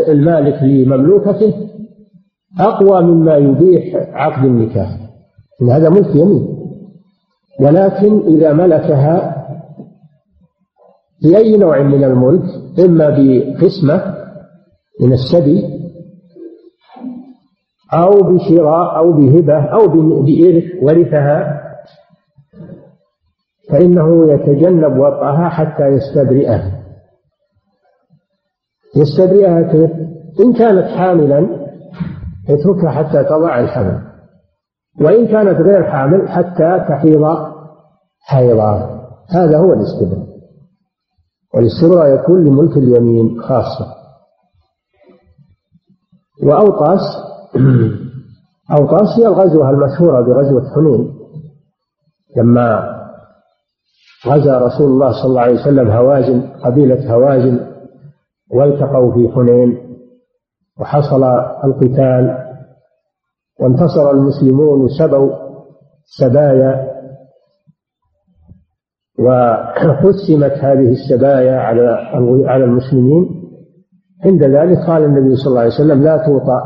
[0.10, 1.54] المالك لمملوكته
[2.60, 4.90] أقوى مما يبيح عقد النكاح.
[5.62, 6.58] إن هذا ملك يمين.
[7.62, 9.38] ولكن إذا ملكها
[11.24, 12.44] بأي نوع من الملك؟
[12.80, 14.16] إما بقسمة
[15.02, 15.64] من السبي
[17.94, 19.88] أو بشراء أو بهبة أو
[20.22, 21.64] بإرث ورثها.
[23.70, 26.77] فإنه يتجنب وطئها حتى يستبرئها
[28.98, 29.92] يستبرئها كيف؟
[30.40, 31.68] إن كانت حاملا
[32.50, 34.02] يتركها حتى تضع الحمل
[35.02, 37.24] وإن كانت غير حامل حتى تحيض
[38.20, 39.00] حيضا.
[39.30, 40.28] هذا هو الاستبراء.
[41.56, 43.86] والاستبراء يكون لملك اليمين خاصة.
[46.44, 47.02] وأوطاس
[48.72, 51.14] أوطاس هي الغزوة المشهورة بغزوة حنين.
[52.38, 52.98] لما
[54.28, 57.77] غزا رسول الله صلى الله عليه وسلم هوازن قبيلة هوازن
[58.52, 59.78] والتقوا في حنين
[60.80, 61.24] وحصل
[61.64, 62.38] القتال
[63.60, 65.32] وانتصر المسلمون وسبوا
[66.06, 66.98] سبايا
[69.20, 71.88] وقسمت هذه السبايا على
[72.48, 73.30] على المسلمين.
[74.26, 76.62] عند ذلك قال النبي صلى الله عليه وسلم لا توطأ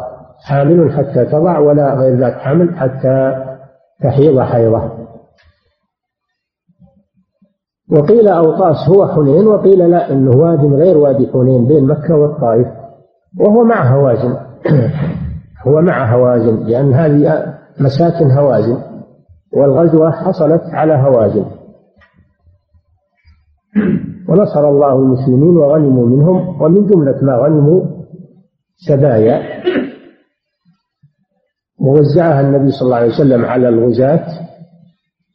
[0.46, 3.46] حامل حتى تضع ولا غير ذات حمل حتى
[4.04, 4.92] تحيض حيضة.
[7.92, 12.68] وقيل أوطاس هو حنين وقيل لا إنه واد غير وادي حنين بين مكة والطائف
[13.40, 14.36] وهو مع هوازن.
[15.68, 18.78] هو مع هوازن لأن هذه مساكن هوازن
[19.54, 21.46] والغزوة حصلت على هوازن.
[24.30, 27.82] ونصر الله المسلمين وغنموا منهم ومن جملة ما غنموا
[28.88, 29.42] سبايا.
[31.82, 34.26] ووزعها النبي صلى الله عليه وسلم على الغزاة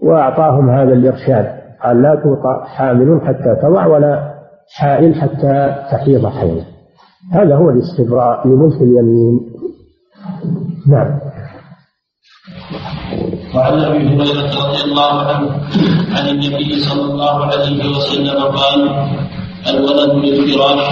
[0.00, 1.65] وأعطاهم هذا الإرشاد.
[1.85, 4.35] قال لا توطأ حامل حتى تضع ولا
[4.74, 6.64] حائل حتى تحيض حيض.
[7.33, 9.41] هذا هو الاستبراء لملك اليمين.
[10.89, 11.18] نعم.
[13.55, 15.51] وعن أبي هريرة رضي الله عنه
[16.16, 19.07] عن النبي صلى الله عليه وسلم قال
[19.68, 20.87] الولد للفراش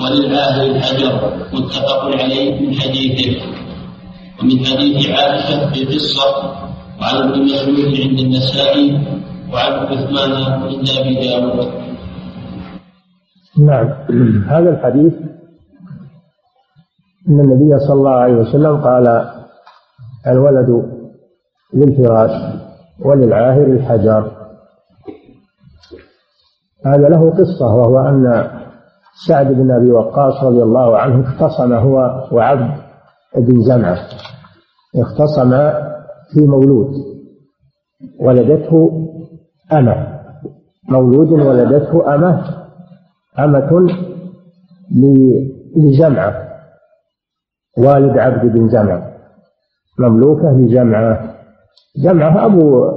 [0.00, 3.40] وللعاهر الحجر متفق عليه من حديثه.
[4.42, 6.52] ومن حديث عائشة في قصة
[7.00, 9.00] وعن ابن مسعود عند النسائي
[9.54, 10.32] وعن عثمان
[10.62, 11.68] عند أبي داود.
[13.58, 13.88] نعم.
[14.48, 15.14] هذا الحديث
[17.28, 19.30] أن النبي صلى الله عليه وسلم قال
[20.26, 20.90] الولد
[21.74, 22.30] للفراش
[23.00, 24.30] وللعاهر الحجر.
[26.86, 28.50] هذا له قصة وهو أن
[29.28, 32.78] سعد بن أبي وقاص رضي الله عنه اختصم هو وعبد
[33.36, 33.98] بن زمعة.
[34.96, 35.50] اختصم
[36.32, 36.90] في مولود.
[38.20, 38.90] ولدته
[39.72, 40.20] أمة.
[40.88, 42.64] مولود ولدته أمة.
[43.38, 43.88] أمة
[45.76, 46.44] لجمعة.
[47.78, 49.14] والد عبد بن زمعة
[49.98, 51.34] مملوكة لجمعة.
[51.96, 52.90] جمعة أبو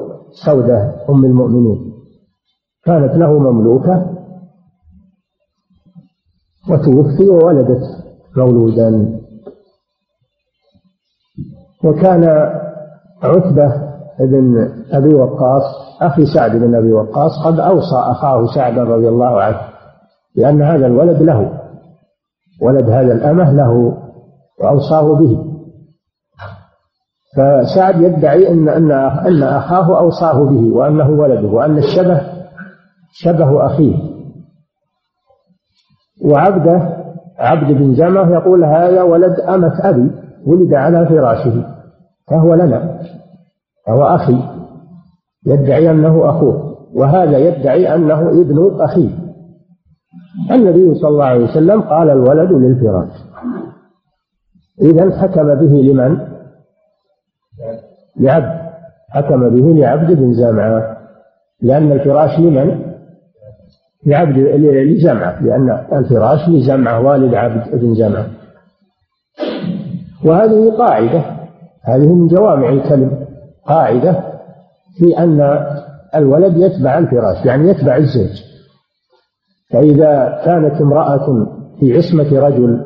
[0.45, 1.93] سودة أم المؤمنين.
[2.83, 4.13] كانت له مملوكة.
[6.69, 7.83] وتوفي وولدت
[8.37, 9.19] مولودا.
[11.83, 12.23] وكان
[13.23, 13.87] عتبة
[14.19, 19.59] بن أبي وقاص أخي سعد بن أبي وقاص قد أوصى أخاه سعد رضي الله عنه
[20.35, 21.59] لأن هذا الولد له
[22.61, 23.97] ولد هذا الأمة له
[24.59, 25.43] وأوصاه به.
[27.37, 32.21] فسعد يدعي ان إن إن أخاه أوصاه به وأنه ولده وأن الشبه
[33.11, 33.95] شبه أخيه.
[36.25, 36.97] وعبده
[37.39, 40.11] عبد بن جمه يقول هذا ولد أمة أبي
[40.47, 41.65] ولد على فراشه
[42.27, 42.99] فهو لنا
[43.87, 44.56] فهو أخي.
[45.47, 49.09] يدعي أنه أخوه وهذا يدعي أنه ابن أخيه.
[50.51, 53.09] النبي صلى الله عليه وسلم قال الولد للفراش.
[54.81, 56.17] إذا حكم به لمن؟
[58.19, 58.67] لعبد.
[59.09, 60.97] حكم به لعبد بن زمعة.
[61.61, 62.81] لأن الفراش لمن؟
[64.05, 65.43] لعبد لزمعة.
[65.43, 68.27] لأن الفراش لزمعة والد عبد بن زمعة.
[70.25, 71.21] وهذه قاعدة.
[71.83, 73.25] هذه من جوامع الكلم.
[73.65, 74.36] قاعدة
[74.97, 75.67] في أن
[76.15, 78.43] الولد يتبع الفراش يعني يتبع الزوج.
[79.71, 81.47] فإذا كانت امرأة
[81.79, 82.85] في عصمة رجل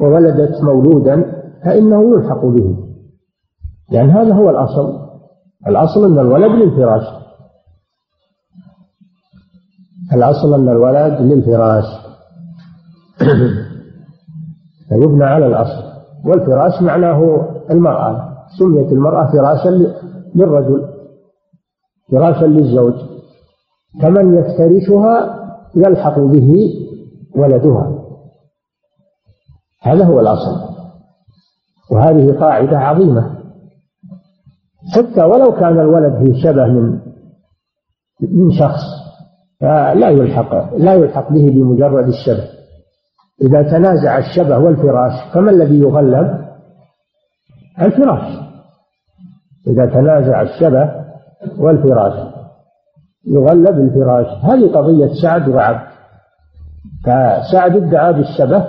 [0.00, 2.76] وولدت مولودا فإنه يلحق به.
[3.90, 5.04] لأن هذا هو الأصل.
[5.66, 7.02] الأصل أن الولد للفراش.
[10.12, 11.84] الأصل أن الولد للفراش.
[14.88, 15.84] فيبنى على الأصل.
[16.24, 19.94] والفراش معناه المرأة سميت المرأة فراشا
[20.34, 20.88] للرجل
[22.12, 22.94] فراشا للزوج
[24.02, 25.40] فمن يفترشها
[25.76, 26.54] يلحق به
[27.36, 28.04] ولدها.
[29.82, 30.74] هذا هو الأصل.
[31.92, 33.34] وهذه قاعدة عظيمة.
[34.94, 37.00] حتى ولو كان الولد فيه شبه من
[38.20, 38.82] من شخص
[39.60, 42.48] فلا يلحق لا يلحق به بمجرد الشبه.
[43.42, 46.44] إذا تنازع الشبه والفراش فما الذي يغلب؟
[47.80, 48.43] الفراش.
[49.66, 51.04] إذا تنازع الشبه
[51.58, 52.34] والفراش
[53.26, 54.26] يغلب الفراش.
[54.44, 55.94] هذه قضية سعد وعبد.
[57.04, 58.66] فسعد ادعى بالشبه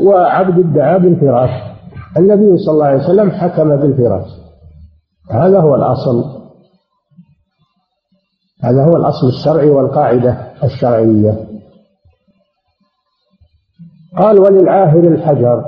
[0.00, 1.50] وعبد ادعى بالفراش.
[2.16, 4.26] النبي صلى الله عليه وسلم حكم بالفراش.
[5.30, 6.38] هذا هو الأصل.
[8.64, 11.48] هذا هو الأصل الشرعي والقاعدة الشرعية.
[14.16, 15.64] قال وللعاهر الحجر.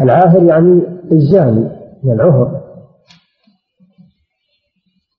[0.00, 1.70] العاهر يعني الزاني
[2.04, 2.57] من العهر.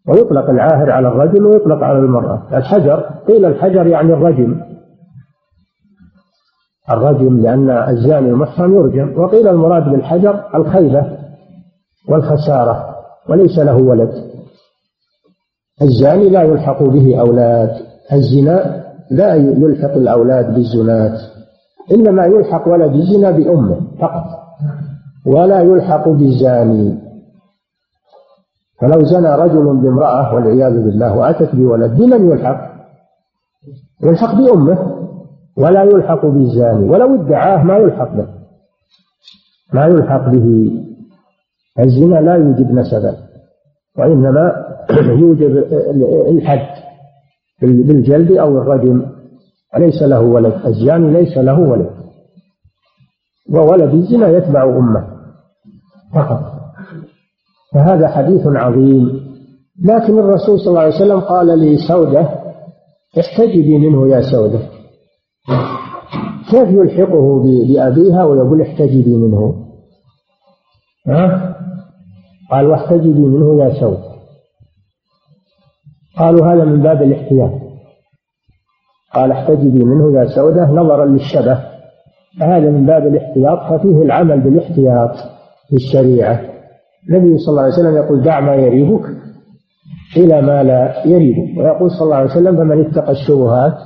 [0.10, 2.41] ويطلق العاهر على الرجل ويطلق على المرأة.
[2.53, 4.62] الحجر قيل الحجر يعني الرجم.
[6.91, 9.20] الرجم لأن الزاني المحصن يرجم.
[9.22, 11.18] وقيل المراد بالحجر الخيبة
[12.10, 12.95] والخسارة
[13.30, 14.12] وليس له ولد.
[15.82, 17.70] الزاني لا يلحق به أولاد.
[18.14, 21.20] الزنا لا يلحق الأولاد بالزنات
[21.91, 24.26] إنما يلحق ولد الزنا بأمه فقط
[25.26, 27.09] ولا يلحق بالزاني.
[28.82, 32.80] فلو زنى رجل بامرأة والعياذ بالله وأتت بولد بمن يلحق؟
[34.04, 35.00] يلحق بأمه
[35.58, 38.28] ولا يلحق بالزاني ولو ادعاه ما يلحق به.
[39.74, 40.72] ما يلحق به.
[41.80, 43.16] الزنا لا يوجب نسبا
[43.98, 44.66] وإنما
[45.22, 45.58] يوجب
[46.30, 46.84] الحد
[47.62, 49.06] بالجلد أو الرجم.
[49.76, 50.54] وليس له ولد.
[50.66, 51.90] الزاني ليس له ولد.
[53.50, 55.08] وولد الزنا يتبع أمه
[56.14, 56.49] فقط.
[57.74, 59.30] فهذا حديث عظيم.
[59.86, 62.30] لكن الرسول صلى الله عليه وسلم قال لسودة
[63.20, 64.59] احتجبي منه يا سودة.
[66.51, 69.65] كيف يلحقه بأبيها ويقول احتجبي منه؟
[71.07, 71.55] ها؟
[72.51, 74.09] قال واحتجبي منه يا سودة.
[76.17, 77.51] قالوا هذا من باب الاحتياط.
[79.13, 81.63] قال احتجبي منه يا سودة نظرا للشبه.
[82.39, 85.15] فهذا من باب الاحتياط ففيه العمل بالاحتياط
[85.70, 86.59] في الشريعة.
[87.10, 89.06] النبي صلى الله عليه وسلم يقول دع ما يريبك
[90.18, 91.58] إلى ما لا يريبك.
[91.58, 93.78] ويقول صلى الله عليه وسلم فمن اتقى الشبهات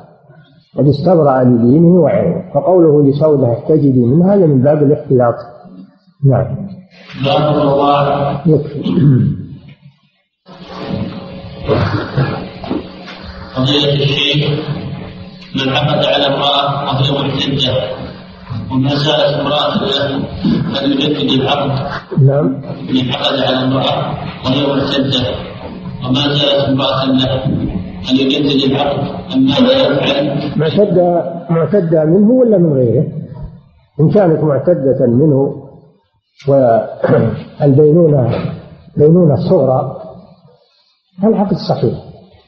[0.77, 5.35] قد استبرأ لدينه وعرضه فقوله لسودة احتجبي منه هذا من باب الاحتياط
[6.25, 6.67] نعم.
[7.25, 8.83] باب الرضاعة يكفي.
[13.55, 14.49] فضيلة الشيخ
[15.55, 18.02] من عقد على امرأة وهي معتدة
[18.73, 20.23] وما زالت امرأة له
[20.73, 21.69] فليجدد العقد.
[22.21, 22.45] نعم.
[22.93, 24.13] من عقد على امرأة
[24.45, 25.19] وهي معتدة
[26.05, 27.43] وما زالت امرأة له
[28.03, 28.99] فليجدد العقد.
[29.35, 33.05] أم ماذا يفعل؟ معتدة معتدة منه ولا من غيره؟
[33.99, 35.55] إن كانت معتدة منه
[36.47, 38.29] والبينونة
[38.97, 39.97] بينونة صغرى
[41.21, 41.93] فالعقد صحيح.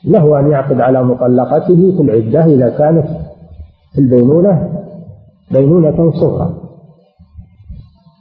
[0.05, 3.07] له أن يعقد على مطلقته في العدة إذا كانت
[3.93, 4.69] في البينونة
[5.51, 6.53] بينونة صغرى.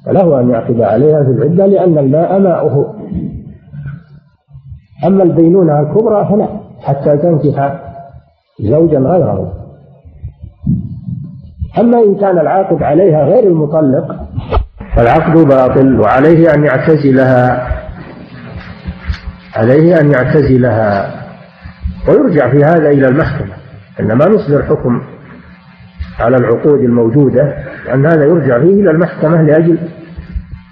[0.06, 2.94] فله أن يعقد عليها في العدة لأن الماء ماؤه.
[5.06, 6.48] أما البينونة الكبرى فلا
[6.80, 7.80] حتى تنكح
[8.60, 9.52] زوجا غيره.
[11.78, 14.16] أما إن كان العاقد عليها غير المطلق
[14.96, 17.68] فالعقد باطل وعليه أن يعتزلها.
[19.56, 21.24] عليه أن يعتزلها.
[22.08, 23.54] ويرجع في هذا إلى المحكمة.
[24.00, 25.13] إنما نصدر حكم
[26.20, 27.54] على العقود الموجودة
[27.86, 29.78] لأن هذا يرجع فيه إلى المحكمة لأجل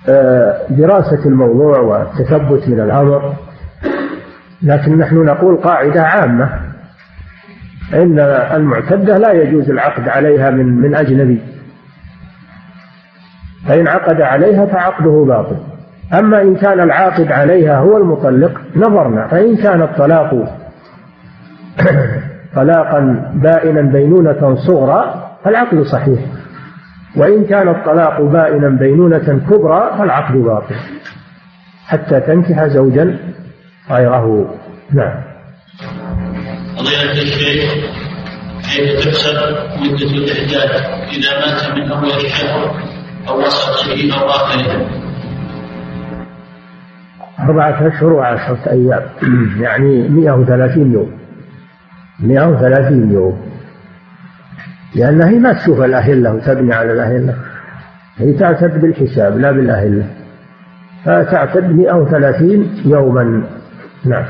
[0.09, 3.35] آه، دراسة الموضوع والتثبت من الأمر.
[4.63, 6.49] لكن نحن نقول قاعدة عامة
[7.95, 8.19] إن
[8.55, 11.41] المعتدة لا يجوز العقد عليها من من أجنبي.
[13.69, 15.57] فإن عقد عليها فعقده باطل.
[16.19, 19.27] أما إن كان العاقد عليها هو المطلق نظرنا.
[19.29, 20.59] فإن كان الطلاق
[22.57, 26.21] طلاقا بائنا بينونة صغرى فالعقد صحيح.
[27.17, 30.75] وإن كان الطلاق بائنا بينونة كبرى فالعقد باطل.
[31.87, 33.19] حتى تنكح زوجا
[33.91, 34.55] غيره.
[34.93, 35.23] نعم.
[36.77, 37.75] فضيلة الشيخ
[38.63, 39.37] كيف تحسب
[39.81, 40.71] مدة الإحداث
[41.17, 42.77] إذا مات من أول الشهر
[43.29, 45.03] أو وسطه أو آخره
[47.41, 49.03] أربعة أشهر وعشرة أيام.
[49.65, 51.13] يعني 130 يوم.
[52.21, 53.53] 130 يوم.
[54.95, 57.35] لأن هي ما تشوف الأهلة وتبني على الأهلة.
[58.17, 60.07] هي تعتد بالحساب لا بالأهلة.
[61.05, 63.45] فتعتد 130 يوما.
[64.05, 64.25] نعم.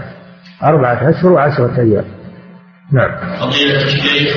[0.62, 2.04] أربعة أشهر وعشرة أيام.
[2.92, 3.10] نعم.
[3.40, 4.36] فضيلة الشيخ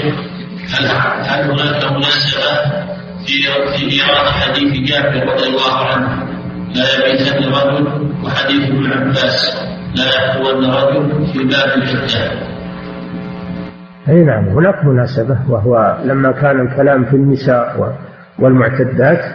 [0.69, 0.86] هل
[1.26, 2.86] هل هناك مناسبة
[3.26, 3.43] في
[3.78, 6.36] في إيراد حديث جابر رضي الله عنه؟
[6.76, 7.88] لا يبيتن رجل
[8.23, 9.57] وحديث ابن عباس
[9.95, 12.55] لا يخلون رجل في باب العدة
[14.10, 17.95] أي نعم هناك مناسبة وهو لما كان الكلام في النساء
[18.39, 19.26] والمعتدات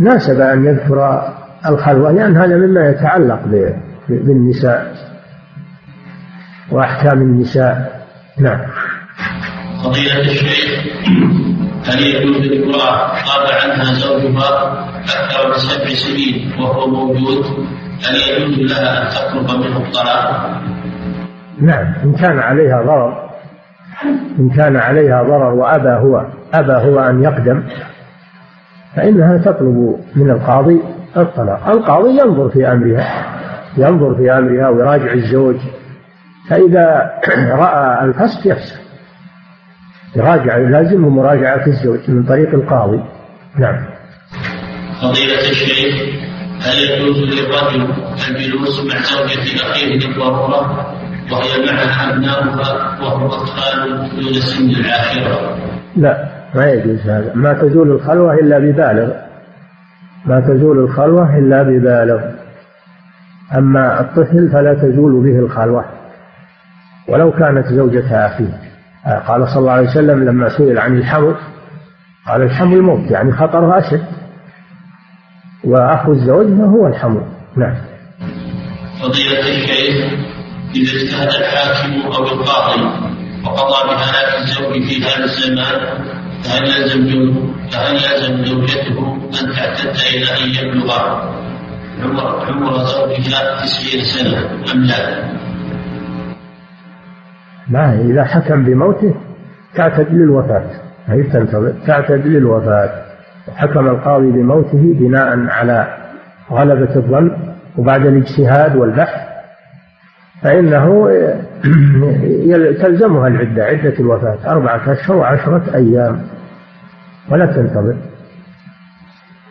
[0.00, 1.22] ناسب أن يذكر
[1.66, 3.40] الخلوة لأن هذا مما يتعلق
[4.08, 4.94] بالنساء
[6.70, 8.02] وأحكام النساء.
[8.38, 8.60] نعم.
[9.84, 10.84] فضيلة الشيخ
[11.86, 14.72] هل يجوز لامرأة غاب عنها زوجها
[15.04, 17.44] أكثر من سبع سنين وهو موجود؟
[18.06, 20.60] هل يجوز لها أن تطلب منه الطلاق؟
[21.60, 23.27] نعم إن كان عليها ضرر
[24.38, 27.62] إن كان عليها ضرر وأبى هو أبى هو أن يقدم
[28.96, 30.80] فإنها تطلب من القاضي
[31.16, 31.68] الطلاق.
[31.68, 33.26] القاضي ينظر في أمرها
[33.76, 35.56] ينظر في أمرها ويراجع الزوج
[36.50, 37.10] فإذا
[37.62, 38.80] رأى الفسق يفسق.
[40.16, 43.00] يراجع يلازمه مراجعة الزوج من طريق القاضي.
[43.56, 43.84] نعم.
[45.02, 46.18] فضيلة الشيخ
[46.60, 47.88] هل يجوز للرجل
[48.28, 50.97] الجلوس مع زوجة أخيه للضرورة
[51.32, 55.56] وهي معها أبناؤها وهم أطفال دون سن العاشرة؟
[55.96, 57.32] لا ما يجوز هذا.
[57.34, 59.12] ما تزول الخلوة إلا ببالغ.
[60.26, 62.20] ما تزول الخلوة إلا ببالغ.
[63.58, 65.84] أما الطفل فلا تزول به الخلوة.
[67.08, 68.60] ولو كانت زوجة أخيه.
[69.26, 71.34] قال صلى الله عليه وسلم لما سئل عن الحمل
[72.26, 74.04] قال الحمل موت يعني خطرها أشد.
[75.64, 77.22] وأخو الزوج ما هو الحمل.
[77.56, 77.74] نعم.
[79.02, 80.37] فضيلة الشيخ
[80.74, 82.82] إذا اجتهد الحاكم أو القاضي
[83.44, 86.08] وقضى بهلاك الزوج في هذا الزمان
[86.42, 87.34] فهل لازم
[87.70, 91.28] فهل لازم زوجته أن تعتد إلى أن يبلغ
[92.02, 94.38] عمر عمر زوجها 90 سنة
[94.74, 95.28] أم لا؟
[97.68, 99.14] ما إذا حكم بموته
[99.74, 100.70] تعتد للوفاة.
[101.06, 103.02] هي تنتظر تعتد للوفاة.
[103.56, 105.96] حكم القاضي بموته بناء على
[106.52, 107.30] غلبة الظن
[107.78, 109.27] وبعد الاجتهاد والبحث.
[110.42, 111.08] فإنه
[112.82, 116.26] تلزمها العدة عدة الوفاة أربعة أشهر وعشرة أيام.
[117.30, 117.96] ولا تنتظر.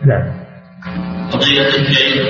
[0.05, 0.27] نعم.
[1.31, 2.27] قضية الشيخ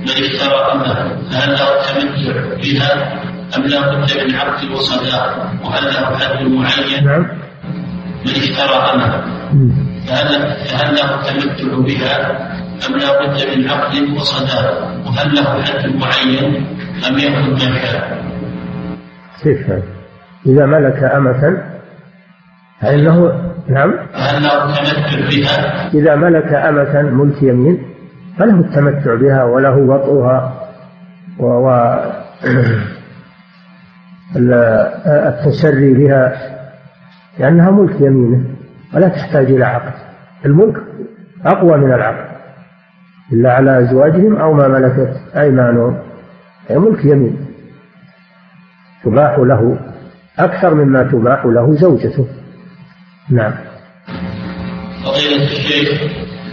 [0.00, 0.94] من اشترى أمه
[1.30, 3.12] فهل له التمتع بها
[3.56, 7.26] أم لا بد من عقد وصداق وهل له حد معين؟ نعم.
[8.26, 9.24] من اشترى أمه
[10.06, 12.30] فهل فهل له التمتع بها
[12.88, 16.66] أم لا بد من عقد وصداق وهل له حد معين؟
[17.08, 18.24] أم يكون ما شاء؟
[19.42, 19.82] كيف هذا؟
[20.46, 21.62] إذا ملك أمة
[22.80, 23.32] فإنه
[23.68, 23.90] نعم
[24.40, 27.78] له التمتع بها؟ إذا ملك أمة ملك يمين
[28.38, 30.68] فله التمتع بها وله وطئها
[31.38, 31.46] و...
[31.46, 31.96] و...
[35.06, 36.32] التسري بها
[37.38, 38.44] لأنها ملك يمينه
[38.94, 39.92] ولا تحتاج إلى عقد
[40.46, 40.76] الملك
[41.44, 42.30] أقوى من العقد
[43.32, 46.09] إلا على أزواجهم أو ما ملكت أيمانهم
[46.78, 47.46] ملك يمين.
[49.04, 49.78] تباح له
[50.38, 52.26] أكثر مما تباح له زوجته.
[53.30, 53.52] نعم.
[55.04, 56.02] فضيلة الشيخ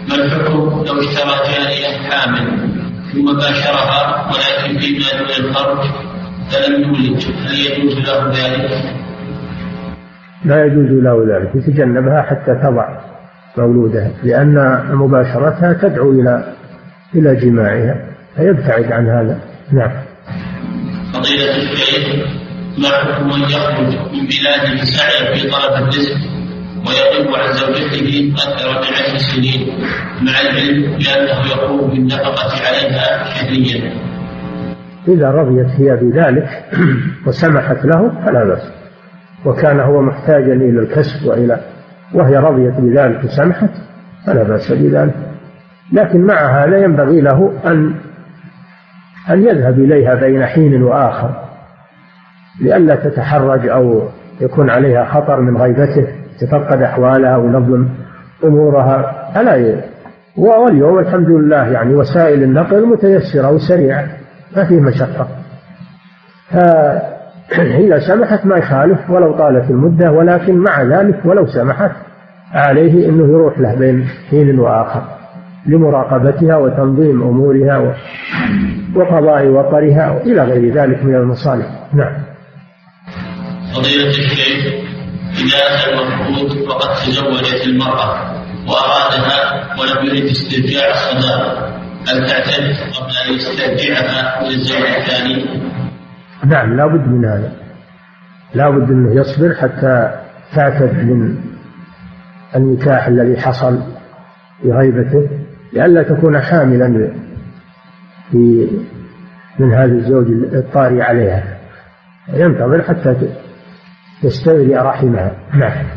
[0.10, 0.54] ما الحكم
[0.88, 2.70] لو اشترى جارية حامل
[3.14, 5.78] ثم باشرها ولكن فيما دون الفرج
[6.52, 8.72] فلم يولد؟ هل يجوز له ذلك؟
[10.46, 11.56] لا يجوز له ذلك.
[11.56, 13.00] يتجنبها حتى تضع
[13.58, 16.54] مولودها لأن مباشرتها تدعو إلى
[17.16, 18.06] إلى جماعها
[18.36, 19.40] فيبتعد عن هذا.
[19.72, 20.07] نعم.
[21.38, 22.26] فضيلة الشيخ
[22.78, 26.18] ما حكم من يخرج من بلاده سعيا في طلب الرزق
[26.88, 29.68] ويغيب عن زوجته أكثر من عشر سنين.
[30.22, 33.94] مع العلم بأنه يقوم بالنفقة عليها شهريا.
[35.08, 36.66] إذا رضيت هي بذلك
[37.28, 38.72] وسمحت له فلا بأس.
[39.46, 41.60] وكان هو محتاجا إلى الكسب وإلى
[42.14, 43.72] وهي رضيت بذلك وسمحت
[44.28, 45.16] فلا بأس بذلك.
[45.94, 47.96] لكن مع هذا ينبغي له أن
[49.30, 51.30] أن يذهب إليها بين حين وآخر
[52.62, 54.02] لئلا تتحرج أو
[54.42, 56.08] يكون عليها خطر من غيبته
[56.42, 57.88] تفقد أحوالها ونظم
[58.44, 59.32] أمورها.
[59.36, 59.82] فلا
[60.38, 64.08] واليوم الحمد لله يعني وسائل النقل متيسرة وسريعة
[64.56, 65.28] ما فيه مشقة.
[67.50, 71.92] فإذا سمحت ما يخالف ولو طالت المدة ولكن مع ذلك ولو سمحت
[72.54, 75.17] عليه أنه يروح له بين حين وآخر.
[75.68, 77.96] لمراقبتها وتنظيم أمورها
[78.96, 81.68] وقضاء وطرها إلى غير ذلك من المصالح.
[81.94, 82.24] نعم.
[83.76, 84.74] فضيلة الشيخ
[85.38, 88.38] إذا أتى المفقود وقد تزوجت المرأة
[88.68, 91.68] وأرادها ولم يرد استرجاع الصداقة
[92.08, 95.46] هل تعتد قبل أن يسترجعها للزوج الثاني؟
[96.46, 97.52] نعم لا بد من هذا.
[98.54, 100.12] لا بد أنه يصبر حتى
[100.56, 101.38] تعتد من
[102.56, 103.80] النكاح الذي حصل
[104.64, 105.30] بغيبته
[105.74, 107.14] لئلا تكون حاملا
[108.32, 108.68] في
[109.60, 111.58] من هذا الزوج الطاري عليها.
[112.34, 113.16] ينتظر حتى
[114.24, 115.32] تستولي رحمها.
[115.54, 115.88] نعم.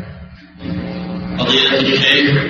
[1.37, 2.43] فضيلة الشيخ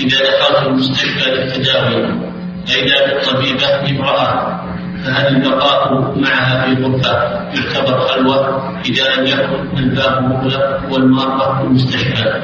[0.00, 2.30] إذا دخلت المستشفى للتداوي
[2.66, 4.60] فإذا الطبيبة امرأة
[5.04, 12.42] فهل البقاء معها في غرفة يعتبر خلوة إذا لم يكن الباب مغلق والمرأة في المستشفى؟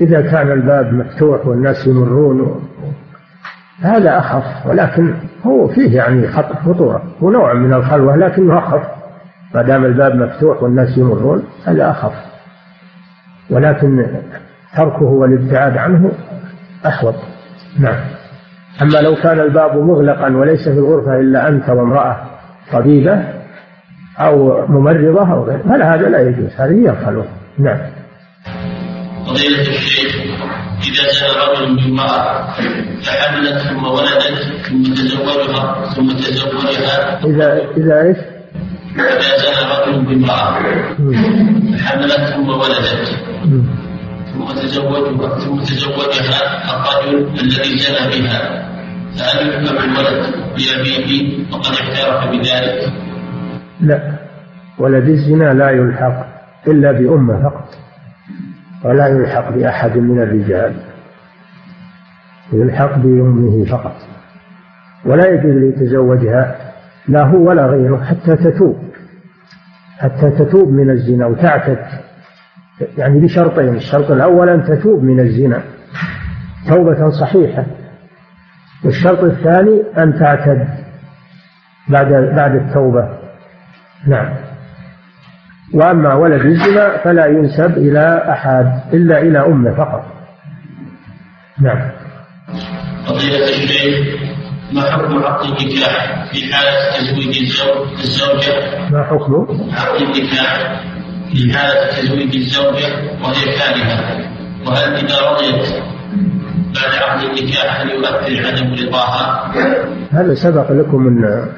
[0.00, 2.68] إذا كان الباب مفتوح والناس يمرون.
[3.80, 5.14] هذا أخف ولكن
[5.46, 8.82] هو فيه يعني خطورة هو نوع من الخلوة لكنه أخف.
[9.54, 12.12] ما دام الباب مفتوح والناس يمرون هذا أخف.
[13.50, 14.06] ولكن
[14.76, 16.10] تركه والابتعاد عنه
[16.86, 17.14] أحوط.
[17.78, 17.98] نعم.
[18.82, 22.16] أما لو كان الباب مغلقا وليس في الغرفة إلا أنت وامرأة
[22.72, 23.24] طبيبة
[24.18, 27.24] أو ممرضة أو غير هل هذا لا يجوز هذه هي الخلوة.
[27.58, 27.99] نعم.
[29.30, 30.14] فضيلة الشيخ
[30.82, 32.46] إذا زنى رجل بامرأة
[33.02, 37.20] فحملت ثم ولدت ثم تزوجها ثم تزوجها.
[37.24, 38.16] إذا إذا إيش؟
[38.96, 40.58] إذا زنى رجل بامرأة
[41.78, 43.08] فحملت ثم ولدت
[44.32, 46.40] ثم تزوجها ثم تزوجها
[46.74, 48.40] الرجل الذي زنى بها.
[49.18, 52.92] فهل يحكم الولد بأبيه؟ وقد اعترف بذلك؟
[53.80, 54.12] لا.
[54.78, 56.26] ولد الزنا لا يلحق
[56.68, 57.89] إلا بأمة فقط.
[58.84, 60.74] ولا يلحق بأحد من الرجال.
[62.52, 63.96] يلحق بأمه فقط.
[65.04, 66.56] ولا يجوز ليتزوجها
[67.08, 68.76] لا هو ولا غيره حتى تتوب.
[69.98, 71.86] حتى تتوب من الزنا وتعتد
[72.98, 75.62] يعني بشرطين الشرط الأول أن تتوب من الزنا.
[76.68, 77.66] توبة صحيحة.
[78.84, 80.68] والشرط الثاني أن تعتد
[81.88, 83.18] بعد بعد التوبة.
[84.06, 84.49] نعم.
[85.74, 90.04] وأما ولد الزنا فلا ينسب إلى أحد إلا إلى أمه فقط.
[91.60, 91.90] نعم.
[93.06, 94.20] فضيلة الشيخ
[94.72, 100.80] ما حكم عقد النكاح في حالة تزويج الزوج الزوجة؟ ما حكم عقد النكاح
[101.32, 102.88] في حالة تزويج الزوجة
[103.22, 104.20] وهي كارهة.
[104.66, 105.82] وهل إذا رضيت
[106.74, 109.52] بعد عقد النكاح هل يؤثر عدم رضاها؟
[110.10, 111.48] هذا سبق لكم أن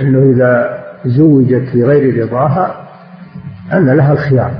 [0.00, 2.83] أنه إذا زوجت بغير رضاها
[3.72, 4.54] أن لها الخيار.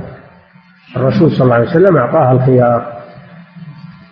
[0.95, 2.95] الرسول صلى الله عليه وسلم أعطاها الخيار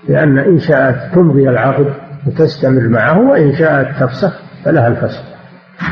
[0.09, 1.93] لأن إن شاءت تمضي العقد
[2.27, 4.33] وتستمر معه وإن شاءت تفسخ
[4.65, 5.21] فلها الفسخ.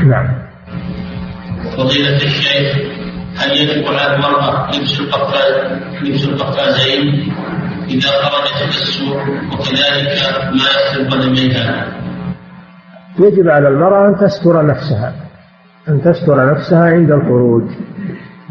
[0.05, 0.27] نعم.
[1.77, 2.77] فضيلة الشيخ
[3.37, 7.33] هل يجب على المرأة لبس القفاز لبس القفازين
[7.87, 9.21] إذا خرجت إلى السوق
[9.53, 10.17] وكذلك
[10.51, 11.85] ما قدميها؟
[13.19, 15.13] يجب على المرأة أن تستر نفسها
[15.89, 17.63] أن تستر نفسها عند الخروج.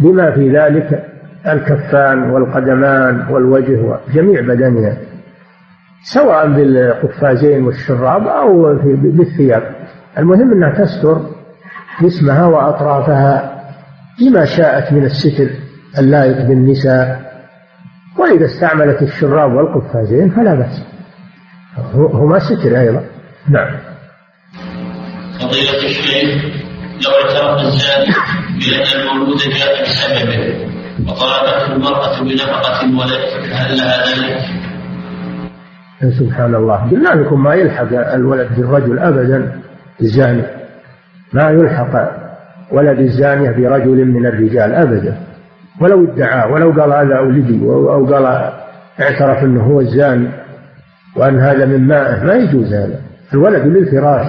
[0.01, 1.05] بما في ذلك
[1.46, 4.96] الكفان والقدمان والوجه وجميع بدنها
[6.03, 9.62] سواء بالقفازين والشراب أو بالثياب.
[10.18, 11.20] المهم أنها تستر
[12.03, 13.62] جسمها وأطرافها
[14.20, 15.51] بما شاءت من الستر
[15.98, 17.30] اللائق بالنساء
[18.18, 20.82] وإذا استعملت الشراب والقفازين فلا بأس.
[21.94, 23.05] هما ستر أيضا.
[23.48, 23.76] نعم.
[25.40, 26.60] فضيلة الشيخ
[27.05, 28.14] لو اعترف الزاني
[28.61, 30.70] بأن المولود جاء بسببه.
[31.09, 34.40] وطلبته المرأة بنفقة الولد هل لها ذلك؟
[36.18, 36.90] سبحان الله.
[36.90, 39.61] قلنا لكم ما يلحق الولد بالرجل أبدا
[40.01, 40.42] الزاني
[41.32, 42.20] ما يلحق
[42.72, 45.20] ولد الزانية برجل من الرجال أبدا.
[45.80, 48.24] ولو ادعى ولو قال هذا ولدي أو قال
[49.01, 50.28] اعترف أنه هو الزاني
[51.16, 52.24] وأن هذا من ماءه.
[52.24, 53.01] ما يجوز هذا.
[53.34, 54.26] الولد للفراش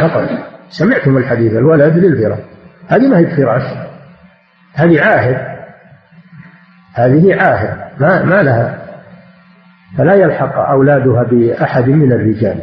[0.00, 0.51] فقط.
[0.72, 2.38] سمعتم الحديث الولد للفراش.
[2.88, 3.62] هذه ما هي فراش.
[4.74, 5.36] هذه عاهد.
[6.94, 8.00] هذه عاهد.
[8.00, 8.82] ما ما لها.
[9.98, 12.62] فلا يلحق أولادها بأحد من الرجال.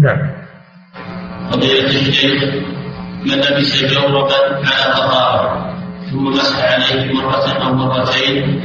[0.00, 0.30] نعم.
[1.52, 2.42] قضية الشيخ
[3.26, 5.74] من لبس جوربا على طهارة
[6.10, 8.60] ثم مسح عليه مرة أو مرتين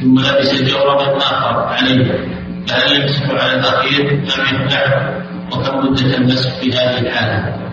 [0.00, 2.38] ثم لبس جوربا آخر عليه.
[2.66, 5.22] فهل يمسح على الأخير أم يخلعه
[5.52, 7.67] وكم مدة المسح في هذه الحالة؟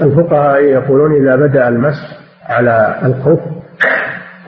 [0.00, 3.40] الفقهاء يقولون إذا بدأ المسح على الخف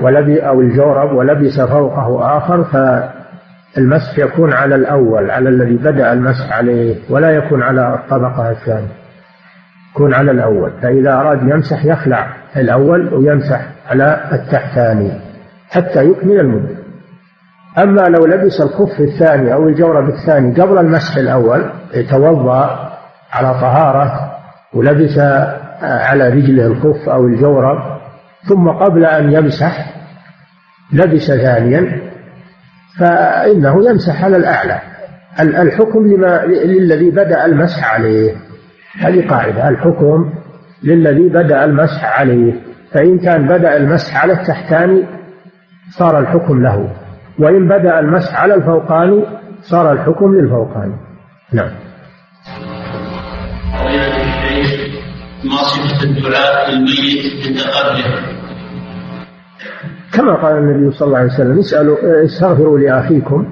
[0.00, 6.96] ولبي أو الجورب ولبس فوقه آخر فالمسح يكون على الأول على الذي بدأ المسح عليه
[7.10, 9.00] ولا يكون على الطبقة الثانية
[9.94, 10.70] يكون على الأول.
[10.82, 12.26] فإذا أراد يمسح يخلع
[12.56, 15.12] الأول ويمسح على التحتاني
[15.70, 16.80] حتى يكمل المدة.
[17.78, 22.90] أما لو لبس الخف الثاني أو الجورب الثاني قبل المسح الأول يتوضأ
[23.32, 24.29] على طهارة
[24.74, 25.18] ولبس
[25.82, 28.00] على رجله الخف أو الجورب
[28.48, 29.94] ثم قبل أن يمسح
[30.92, 32.00] لبس ثانيا
[32.98, 34.80] فإنه يمسح على الأعلى.
[35.40, 38.34] الحكم لما للذي بدأ المسح عليه.
[38.98, 39.68] هذه قاعدة.
[39.68, 40.32] الحكم
[40.82, 42.52] للذي بدأ المسح عليه.
[42.92, 45.04] فإن كان بدأ المسح على التحتاني
[45.98, 46.88] صار الحكم له.
[47.38, 49.24] وإن بدأ المسح على الفوقاني
[49.62, 50.94] صار الحكم للفوقاني
[51.52, 51.70] نعم.
[55.44, 58.40] ما صفة الدعاء للميت عند قبره
[60.12, 63.46] كما قال النبي صلى الله عليه وسلم اسألوا استغفروا لأخيكم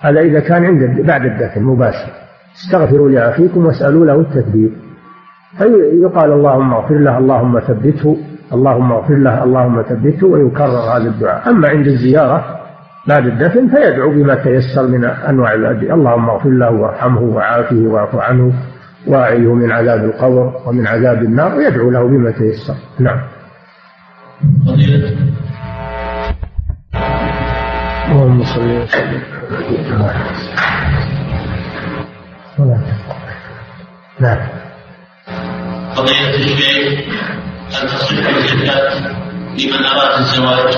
[0.00, 2.12] هذا إذا كان عند بعد الدفن مباشر.
[2.56, 4.72] استغفروا لأخيكم واسألوا له التثبيت
[5.58, 8.16] فيقال اللهم اغفر له اللهم ثبته
[8.52, 11.50] اللهم اغفر له اللهم ثبته ويكرر هذا الدعاء.
[11.50, 12.44] أما عند الزيارة
[13.08, 18.52] بعد الدفن فيدعو بما تيسر من أنواع الأدعية اللهم اغفر له وارحمه وعافه واعف عنه.
[19.06, 22.74] واعيه من عذاب القبر ومن عذاب النار ويدعو له بما تيسر.
[22.98, 23.20] نعم.
[28.10, 29.22] اللهم صل وسلم.
[34.20, 34.38] نعم.
[35.96, 37.14] قضية الشيخ
[37.82, 39.12] أن تصح الزكاة
[39.58, 40.76] لمن أراد الزواج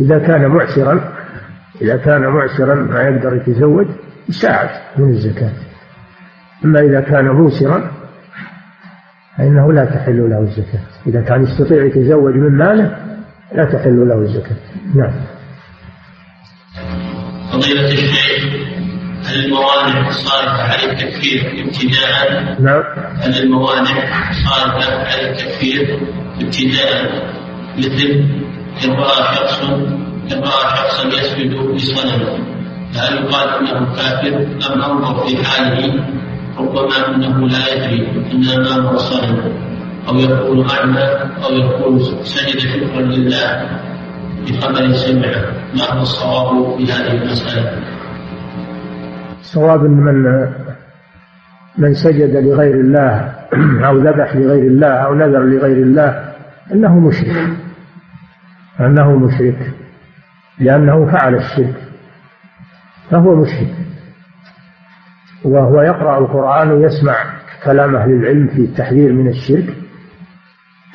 [0.00, 1.12] إذا كان معسرا
[1.82, 3.86] إذا كان معسرا ما يقدر يتزوج
[4.28, 5.69] يساعد من الزكاة.
[6.64, 7.90] أما إذا كان موسرا
[9.38, 12.96] فإنه لا تحل له الزكاة إذا كان يستطيع يتزوج من ماله
[13.52, 14.56] لا تحل له الزكاة
[14.94, 15.12] نعم.
[17.52, 18.44] فضيلة الشيخ
[19.24, 22.82] هل الموانع صارفة على التكفير ابتداء؟ نعم.
[23.20, 26.00] هل الموانع صارفة على التكفير
[26.40, 27.30] ابتداء؟
[27.78, 28.24] مثل
[28.84, 29.62] إن رأى شخص
[30.32, 32.44] إن رأى شخصا يسجد لصنم
[32.92, 36.04] فهل يقال إنه كافر أم أنظر في حاله؟
[36.60, 39.38] ربما أنه لا يدري ان امامه صنم
[40.08, 41.02] أو يكون أعمى
[41.44, 43.68] أو يكون سجد شكرا لله
[44.48, 45.42] بخبر سمعه.
[45.76, 47.82] ما هو الصواب في هذه المسألة؟
[49.40, 50.48] الصواب إن من
[51.78, 53.34] من سجد لغير الله
[53.86, 56.32] أو ذبح لغير الله أو نذر لغير الله
[56.72, 57.56] إنه مشرك.
[58.80, 59.72] إنه مشرك
[60.58, 61.74] لأنه فعل الشرك
[63.10, 63.74] فهو مشرك.
[65.44, 67.14] وهو يقرأ القرآن ويسمع
[67.64, 69.74] كلام أهل العلم في التحذير من الشرك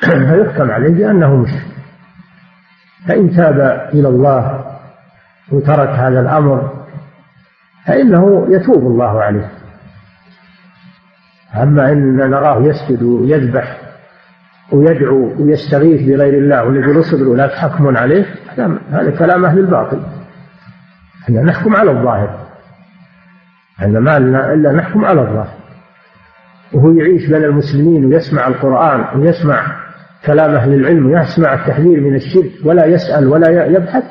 [0.00, 1.66] فيحكم عليه بأنه مشرك.
[3.08, 4.64] فإن تاب إلى الله
[5.52, 6.70] وترك هذا الأمر
[7.86, 9.50] فإنه يتوب الله عليه.
[11.54, 13.80] أما إن نراه يسجد ويذبح
[14.72, 18.26] ويدعو ويستغيث بغير الله ونقول اصبروا لا تحكمون عليه
[18.92, 20.00] هذا كلام أهل الباطل.
[21.22, 22.45] إحنا نحكم على الظاهر.
[23.78, 25.66] إحنا ما لنا إلا نحكم على الظاهر
[26.72, 29.66] وهو يعيش بين المسلمين ويسمع القرآن ويسمع
[30.26, 34.04] كلام أهل العلم ويسمع التحذير من الشرك ولا يسأل ولا يبحث.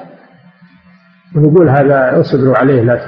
[1.36, 3.00] ونقول هذا اصبروا عليه لا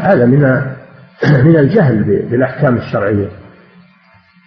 [0.00, 0.40] هذا من
[1.46, 3.28] من الجهل بالأحكام الشرعية.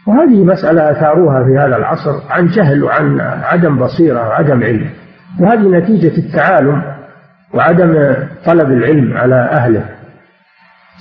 [0.07, 4.89] وهذه مسألة أثاروها في هذا العصر عن جهل وعن عدم بصيرة وعدم علم.
[5.39, 6.83] وهذه نتيجة التعالم
[7.53, 8.13] وعدم
[8.45, 9.98] طلب العلم على أهله.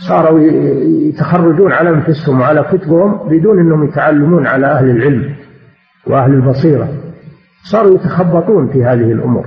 [0.00, 0.40] صاروا
[1.08, 5.34] يتخرجون على أنفسهم وعلى كتبهم بدون أنهم يتعلمون على أهل العلم
[6.06, 6.88] وأهل البصيرة
[7.62, 9.46] صاروا يتخبطون في هذه الأمور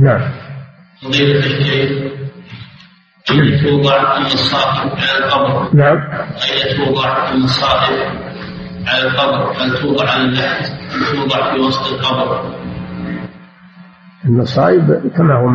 [0.00, 0.20] نعم
[3.30, 7.92] أين توضع المصاحف على القبر؟ نعم أين توضع المصاحف
[8.86, 12.54] على القبر؟ هل توضع على اللحد؟ هل توضع في وسط القبر؟
[14.24, 15.48] المصائب كما هو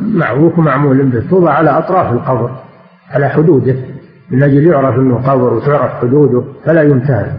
[0.00, 2.59] معروف ومعمول به توضع على أطراف القبر
[3.10, 3.76] على حدوده
[4.30, 7.32] من أجل يعرف أنه قبر وتعرف حدوده فلا ينتهى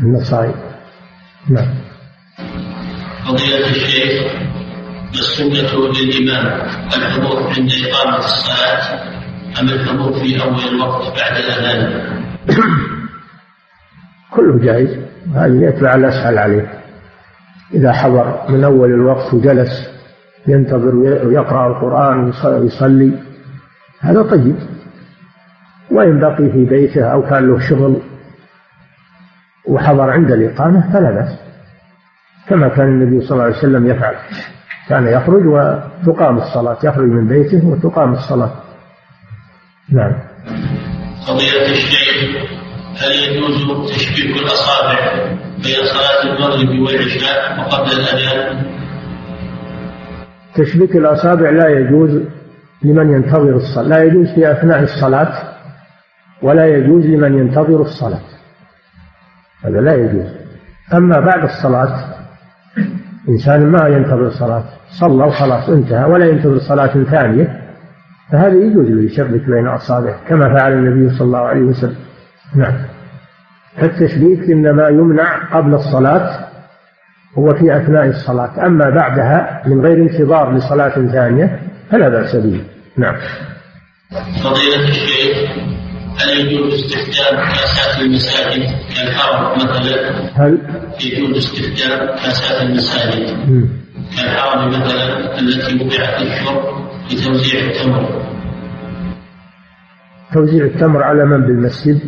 [0.00, 0.54] المصائب
[1.48, 1.74] نعم.
[3.26, 4.32] فضيلة الشيخ
[5.14, 6.46] السنة للإمام
[6.96, 9.16] الحضور عند إقامة الصلاة
[9.60, 12.02] أم الحضور في أول الوقت بعد الأذان؟
[14.34, 14.98] كله جائز.
[15.34, 16.82] هذه يتبع الأسهل عليه.
[17.74, 19.88] إذا حضر من أول الوقت وجلس
[20.46, 23.25] ينتظر ويقرأ القرآن ويصلي
[24.06, 24.56] هذا طيب.
[25.90, 28.02] وإن بقي في بيته أو كان له شغل
[29.68, 31.38] وحضر عند الإقامة فلا بأس.
[32.48, 34.14] كما كان النبي صلى الله عليه وسلم يفعل.
[34.88, 38.52] كان يخرج وتقام الصلاة يخرج من بيته وتقام الصلاة.
[39.92, 40.12] نعم.
[41.26, 42.46] فضيلة الشيخ
[42.96, 44.98] هل يجوز تشبيك الأصابع
[45.64, 48.64] بين صلاة المغرب والعشاء وقبل الأذان؟
[50.54, 52.35] تشبيك الأصابع لا يجوز.
[52.86, 53.88] لمن ينتظر الصلاة.
[53.88, 55.32] لا يجوز في أثناء الصلاة
[56.42, 58.20] ولا يجوز لمن ينتظر الصلاة.
[59.64, 60.30] هذا لا يجوز.
[60.94, 62.16] أما بعد الصلاة
[63.28, 64.64] إنسان ما ينتظر الصلاة
[65.00, 67.60] صلى وخلاص انتهى ولا ينتظر صلاة ثانية
[68.32, 71.96] فهذا يجوز له يشبك بين أصابعه كما فعل النبي صلى الله عليه وسلم.
[72.54, 72.74] نعم.
[73.76, 76.46] فالتشبيك إنما يمنع قبل الصلاة
[77.38, 78.66] هو في أثناء الصلاة.
[78.66, 81.60] أما بعدها من غير انتظار لصلاة ثانية
[81.90, 82.64] فلا بأس به.
[82.98, 83.16] نعم.
[84.44, 85.36] فضيلة الشيخ
[86.18, 88.62] هل يجوز استخدام كاسات المساجد
[88.96, 90.58] كالحرم مثلا؟ هل؟
[91.04, 93.36] يجوز استخدام كاسات المساجد
[94.16, 98.22] كالحرم مثلا التي وضعت للشرب لتوزيع التمر؟
[100.34, 102.00] توزيع التمر على من بالمسجد؟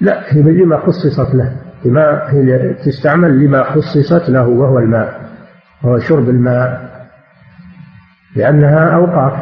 [0.00, 5.30] لا هي لما خصصت له لما هي تستعمل لما خصصت له وهو الماء
[5.82, 6.95] وهو شرب الماء.
[8.36, 9.32] لأنها أوقاف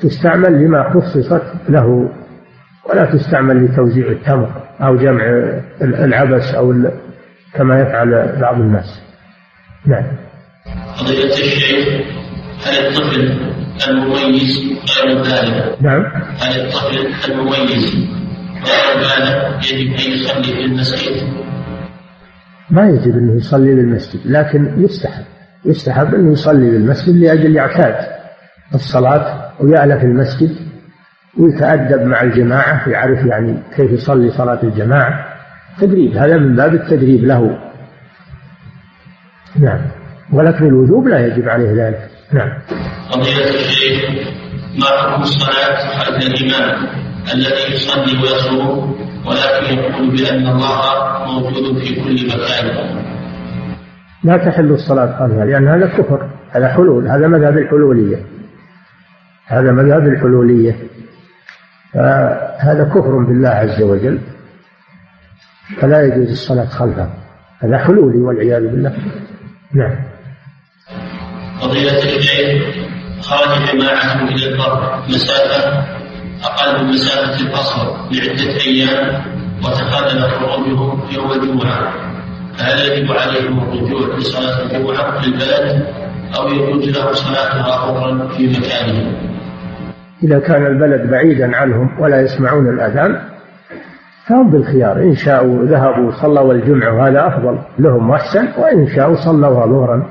[0.00, 2.10] تستعمل لما خصصت له
[2.90, 5.24] ولا تستعمل لتوزيع التمر أو جمع
[5.82, 6.74] العبس أو
[7.54, 9.00] كما يفعل بعض الناس.
[9.86, 10.04] نعم.
[10.98, 11.88] قضية الشيخ
[12.66, 13.38] هل الطفل
[13.88, 14.60] المميز
[14.98, 16.04] غير البالغ؟ نعم.
[16.40, 17.94] هل الطفل المميز
[18.66, 21.22] غير البالغ يجب أن يصلي في المسجد؟
[22.70, 25.24] ما يجب أنه يصلي بالمسجد لكن يستحب.
[25.64, 27.94] يستحب أنه يصلي بالمسجد لأجل يعتاد
[28.74, 30.56] الصلاة ويألف المسجد
[31.38, 35.26] ويتأدب مع الجماعة يعرف يعني كيف يصلي صلاة الجماعة.
[35.80, 37.58] تدريب هذا من باب التدريب له.
[39.60, 39.80] نعم.
[40.32, 42.10] ولكن الوجوب لا يجب عليه ذلك.
[42.32, 42.58] نعم.
[43.10, 44.10] فضيلة الشيخ
[44.78, 46.86] ما حكم الصلاة خلف الإمام
[47.34, 50.80] الذي يصلي ويصوم ولكن يقول بأن الله
[51.26, 53.00] موجود في كل مكان؟
[54.24, 58.24] لا تحل الصلاة خلفها لأن هذا كفر هذا حلول هذا مذهب الحلولية.
[59.46, 60.76] هذا مذهب الحلولية.
[61.92, 64.18] فهذا كفر بالله عز وجل.
[65.80, 67.10] فلا يجوز الصلاة خلفه.
[67.58, 68.96] هذا حلولي والعياذ بالله.
[69.74, 69.96] نعم.
[71.60, 72.64] فضيلة الشيخ
[73.20, 75.84] خرج جماعة إلى البر مسافة
[76.44, 79.22] أقل من مسافة القصر لعدة أيام.
[79.64, 82.09] وتخلل خروجهم يوم الجمعة.
[82.60, 85.86] فهل يجب عليهم الرجوع لصلاة الجمعة في البلد
[86.38, 89.12] أو يجوز لهم صلاتها أخرى في مكانهم؟
[90.22, 93.20] إذا كان البلد بعيدا عنهم ولا يسمعون الأذان
[94.26, 95.02] فهم بالخيار.
[95.02, 100.08] إن شاءوا ذهبوا صلوا الجمعة وهذا أفضل لهم وأحسن وإن شاءوا صلوها ظهرا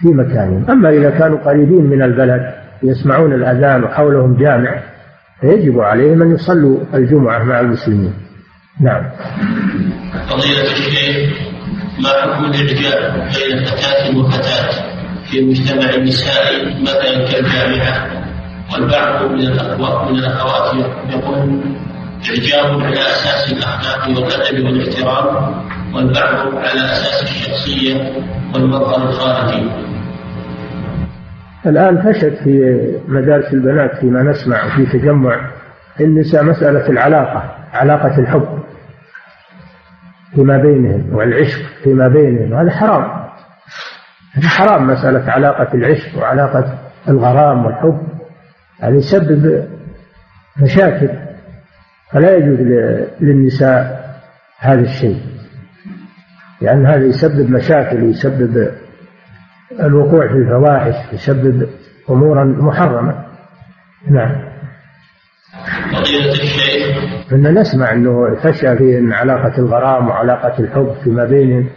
[0.00, 0.70] في مكانهم.
[0.70, 2.52] أما إذا كانوا قريبين من البلد
[2.82, 4.82] يسمعون الأذان وحولهم جامع
[5.40, 8.14] فيجب عليهم أن يصلوا الجمعة مع المسلمين.
[8.80, 9.02] نعم.
[10.28, 11.51] فضيلة الشيخ
[11.98, 14.92] ما حكم الإعجاب بين فتاة وفتاة
[15.30, 18.06] في مجتمع النساء مثلا كالجامعة.
[18.72, 20.74] والبعض من الأخوات من الأخوات
[21.10, 21.60] يقول
[22.30, 25.54] إعجاب على أساس الأخلاق والأدب والاحترام
[25.94, 28.12] والبعض على أساس الشخصية
[28.54, 29.70] والمظهر الخارجي.
[31.66, 32.76] الآن فشت في
[33.08, 35.50] مدارس البنات فيما نسمع في تجمع
[36.00, 38.61] النساء مسألة العلاقة علاقة الحب.
[40.34, 43.22] فيما بينهم والعشق فيما بينهم هذا حرام.
[44.32, 46.78] هذا حرام مسألة علاقة العشق وعلاقة
[47.08, 48.02] الغرام والحب.
[48.80, 49.68] هذا يسبب
[50.62, 51.08] مشاكل
[52.10, 52.58] فلا يجوز
[53.20, 54.02] للنساء
[54.58, 55.20] هذا الشيء.
[56.60, 58.72] لأن هذا يسبب مشاكل ويسبب
[59.80, 61.68] الوقوع في الفواحش يسبب
[62.10, 63.24] أمورا محرمة.
[64.10, 64.51] نعم.
[66.02, 71.68] الشيخ كنا نسمع أنه فشى في علاقة الغرام وعلاقة الحب فيما بينهم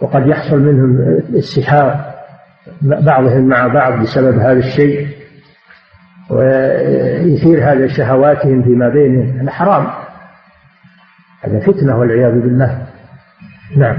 [0.00, 2.14] وقد يحصل منهم استحاء
[2.82, 5.08] بعضهم مع بعض بسبب هذا الشيء
[6.30, 9.40] ويثير هذا شهواتهم فيما بينهم.
[9.40, 9.86] هذا حرام.
[11.42, 12.86] هذا فتنة والعياذ بالله.
[13.76, 13.96] نعم.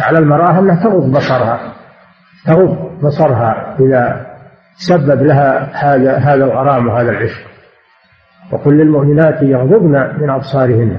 [0.00, 1.74] على المرأة أنها تغض بصرها.
[2.46, 4.26] تغض بصرها إذا
[4.74, 7.50] سبب لها هذا هذا الغرام وهذا العشق.
[8.52, 10.96] وقل للمؤمنات يغضضن من أبصارهن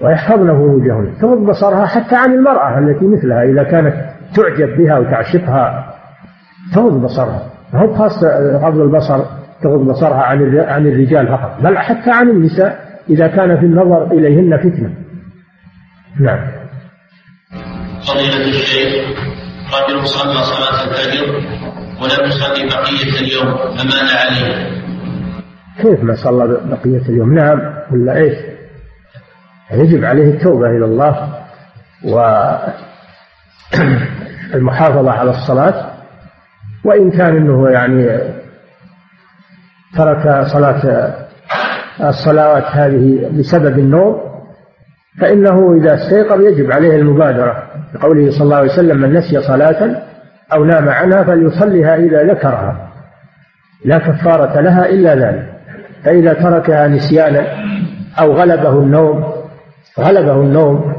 [0.00, 3.94] ويحفظن فروجهن تغض بصرها حتى عن المرأة التي مثلها إذا كانت
[4.34, 5.94] تعجب بها وتعشقها
[6.74, 7.42] تغض بصرها.
[7.72, 8.24] ما هو خاص
[8.62, 9.24] غض البصر
[9.62, 14.56] تغض بصرها عن عن الرجال فقط بل حتى عن النساء إذا كان في النظر إليهن
[14.56, 14.94] فتنة.
[16.20, 16.38] نعم.
[18.02, 19.08] فضيلة الشيخ
[19.74, 21.34] رجل صلى صلاة الفجر
[22.02, 24.77] ولم يصلي بقية اليوم فماذا عليه؟
[25.78, 27.74] كيف ما صلى بقية اليوم؟ نعم.
[27.92, 28.38] ولا إيش؟
[29.70, 31.38] يجب عليه التوبة إلى الله
[34.54, 35.90] والمحافظة على الصلاة.
[36.84, 38.20] وإن كان أنه يعني
[39.96, 41.14] ترك صلاة
[42.00, 44.20] الصلوات هذه بسبب النوم
[45.20, 47.62] فإنه إذا استيقظ يجب عليه المبادرة
[47.94, 50.02] لقوله صلى الله عليه وسلم من نسي صلاة
[50.52, 52.88] أو نام عنها فليصليها إذا ذكرها.
[53.84, 55.57] لا كفارة لها إلا ذلك.
[56.04, 57.46] فإذا تركها نسيانا
[58.20, 59.24] أو غلبه النوم
[59.98, 60.92] غلبه النوم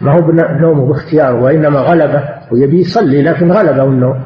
[0.00, 4.20] ما هو نومه باختياره وإنما غلبه ويبي يصلي لكن غلبه النوم.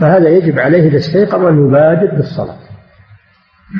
[0.00, 2.56] فهذا يجب عليه إذا استيقظ أن يبادر بالصلاة.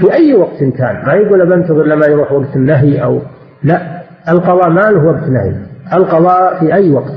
[0.01, 3.20] في أي وقت كان ما يقول بنتظر لما يروح وقت النهي أو
[3.62, 5.55] لا القضاء ما له وقت نهي.
[5.93, 7.14] القضاء في أي وقت.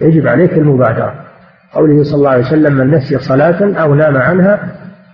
[0.00, 1.14] يجب عليك المبادرة.
[1.72, 4.60] قوله صلى الله عليه وسلم من نسي صلاة أو نام عنها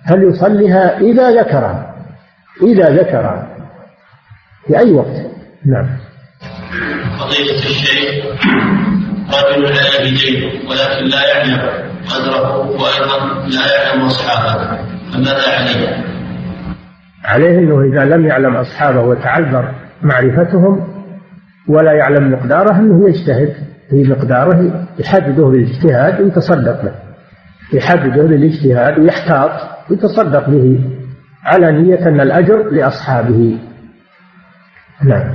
[0.08, 1.91] فليصلها إذا ذكرها.
[2.62, 3.56] إذا ذكرها
[4.66, 5.32] في أي وقت؟
[5.66, 5.86] نعم.
[7.18, 8.24] فضيلة الشيخ
[9.28, 11.60] رجل على دين ولكن لا يعلم
[12.08, 14.78] قدره وأيضا لا يعلم أصحابه.
[15.12, 16.04] فماذا عليه؟
[17.24, 20.88] عليه أنه إذا لم يعلم أصحابه وتعذر معرفتهم
[21.68, 23.54] ولا يعلم مقداره أنه يجتهد
[23.90, 26.92] في مقداره يحدده بالاجتهاد ويتصدق به.
[27.72, 29.50] يحدده بالاجتهاد ويحتاط
[29.90, 30.80] ويتصدق به.
[31.44, 33.58] على نية أن الأجر لأصحابه.
[35.04, 35.34] نعم.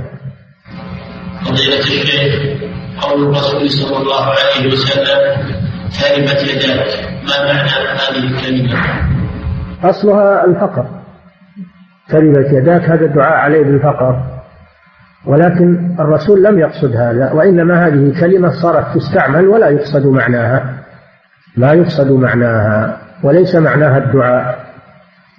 [1.44, 2.58] فضيلة الشيخ
[3.00, 5.06] قول الرسول صلى الله عليه وسلم
[6.00, 7.08] تربت يداك.
[7.28, 8.78] ما معنى هذه الكلمة؟
[9.84, 10.86] أصلها الفقر.
[12.08, 14.22] تربت يداك هذا الدعاء عليه بالفقر.
[15.26, 20.74] ولكن الرسول لم يقصد هذا وإنما هذه كلمة صارت تستعمل ولا يقصد معناها.
[21.56, 24.67] لا يقصد معناها وليس معناها الدعاء.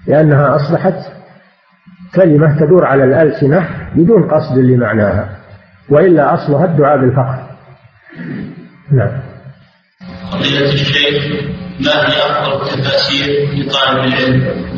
[0.10, 1.12] لأنها أصبحت
[2.16, 5.30] كلمة تدور على الألسنة بدون قصد لمعناها
[5.90, 7.50] وإلا أصلها الدعاء بالفقر.
[8.92, 9.22] نعم.
[10.32, 11.24] فضيلة الشيخ
[11.86, 14.70] ما هي أفضل التفاسير لطالب العلم؟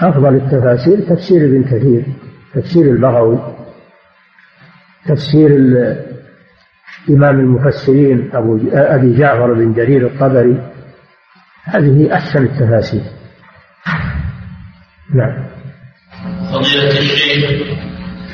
[0.00, 2.06] أفضل التفاسير تفسير ابن كثير
[2.54, 3.38] تفسير البغوي
[5.06, 5.50] تفسير
[7.10, 10.72] إمام المفسرين أبو أبي جعفر بن جرير الطبري.
[11.64, 13.21] هذه أحسن التفاسير.
[15.14, 15.44] نعم
[16.52, 17.68] فضيلة الشيخ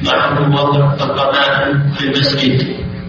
[0.05, 2.63] ما حكم وضع القمامة في المسجد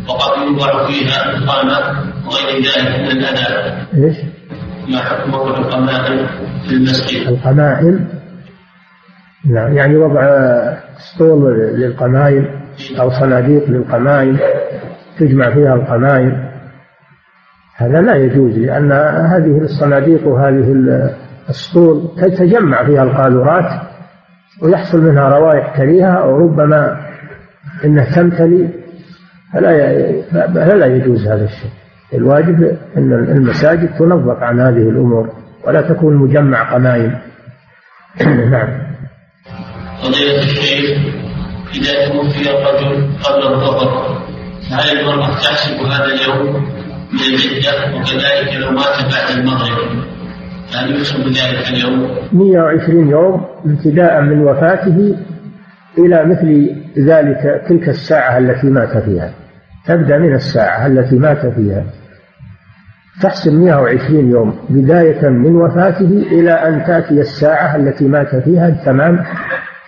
[0.09, 4.17] وقد يوضع فيها القامة وغير ذلك من الأداء إيش؟
[4.89, 6.27] ما حكم وضع القمائم
[6.67, 8.07] في المسجد؟ القمائم
[9.45, 10.21] نعم يعني وضع
[10.97, 12.47] اسطول للقمائم
[12.99, 14.39] أو صناديق للقمائم
[15.19, 16.49] تجمع فيها القمائم
[17.75, 18.91] هذا لا يجوز لأن
[19.31, 20.71] هذه الصناديق وهذه
[21.49, 23.81] السطول تتجمع فيها القاذورات
[24.61, 26.97] ويحصل منها روائح كريهة وربما
[27.85, 28.69] إنها تمتلي.
[29.53, 29.71] فلا
[30.53, 31.71] فلا يجوز هذا الشيء.
[32.13, 35.29] الواجب إن المساجد تنظف عن هذه الأمور
[35.67, 37.19] ولا تكون مجمع قمائم
[38.51, 38.89] نعم.
[40.03, 40.97] فضيلة الشيخ
[41.75, 44.21] إذا توفي الرجل قبل الظهر
[44.71, 46.55] هل المرأة تحسب هذا اليوم
[47.13, 50.18] من العدة وكذلك لو مات بعد المغرب؟
[50.75, 55.17] هل يحسب ذلك اليوم؟ 120 يوم ابتداء من وفاته
[55.97, 59.33] إلى مثل ذلك تلك الساعة التي مات فيها.
[59.85, 61.83] تبدأ من الساعة التي مات فيها.
[63.21, 69.23] تحسب 120 يوم بداية من وفاته إلى أن تأتي الساعة التي مات فيها تمام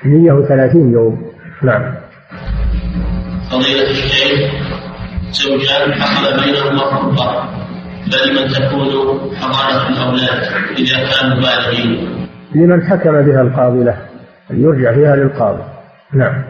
[0.05, 1.31] 130 يوم.
[1.63, 1.95] نعم.
[3.51, 4.51] فضيلة الشيخ
[5.31, 7.60] زوجان حصل بينهما
[8.09, 8.87] فرقة فلمن تكون
[9.35, 10.43] حضانة الأولاد
[10.77, 12.27] إذا كانوا بالغين.
[12.55, 13.97] لمن حكم بها القاضي له
[14.49, 15.63] يرجع فيها للقاضي.
[16.13, 16.43] نعم.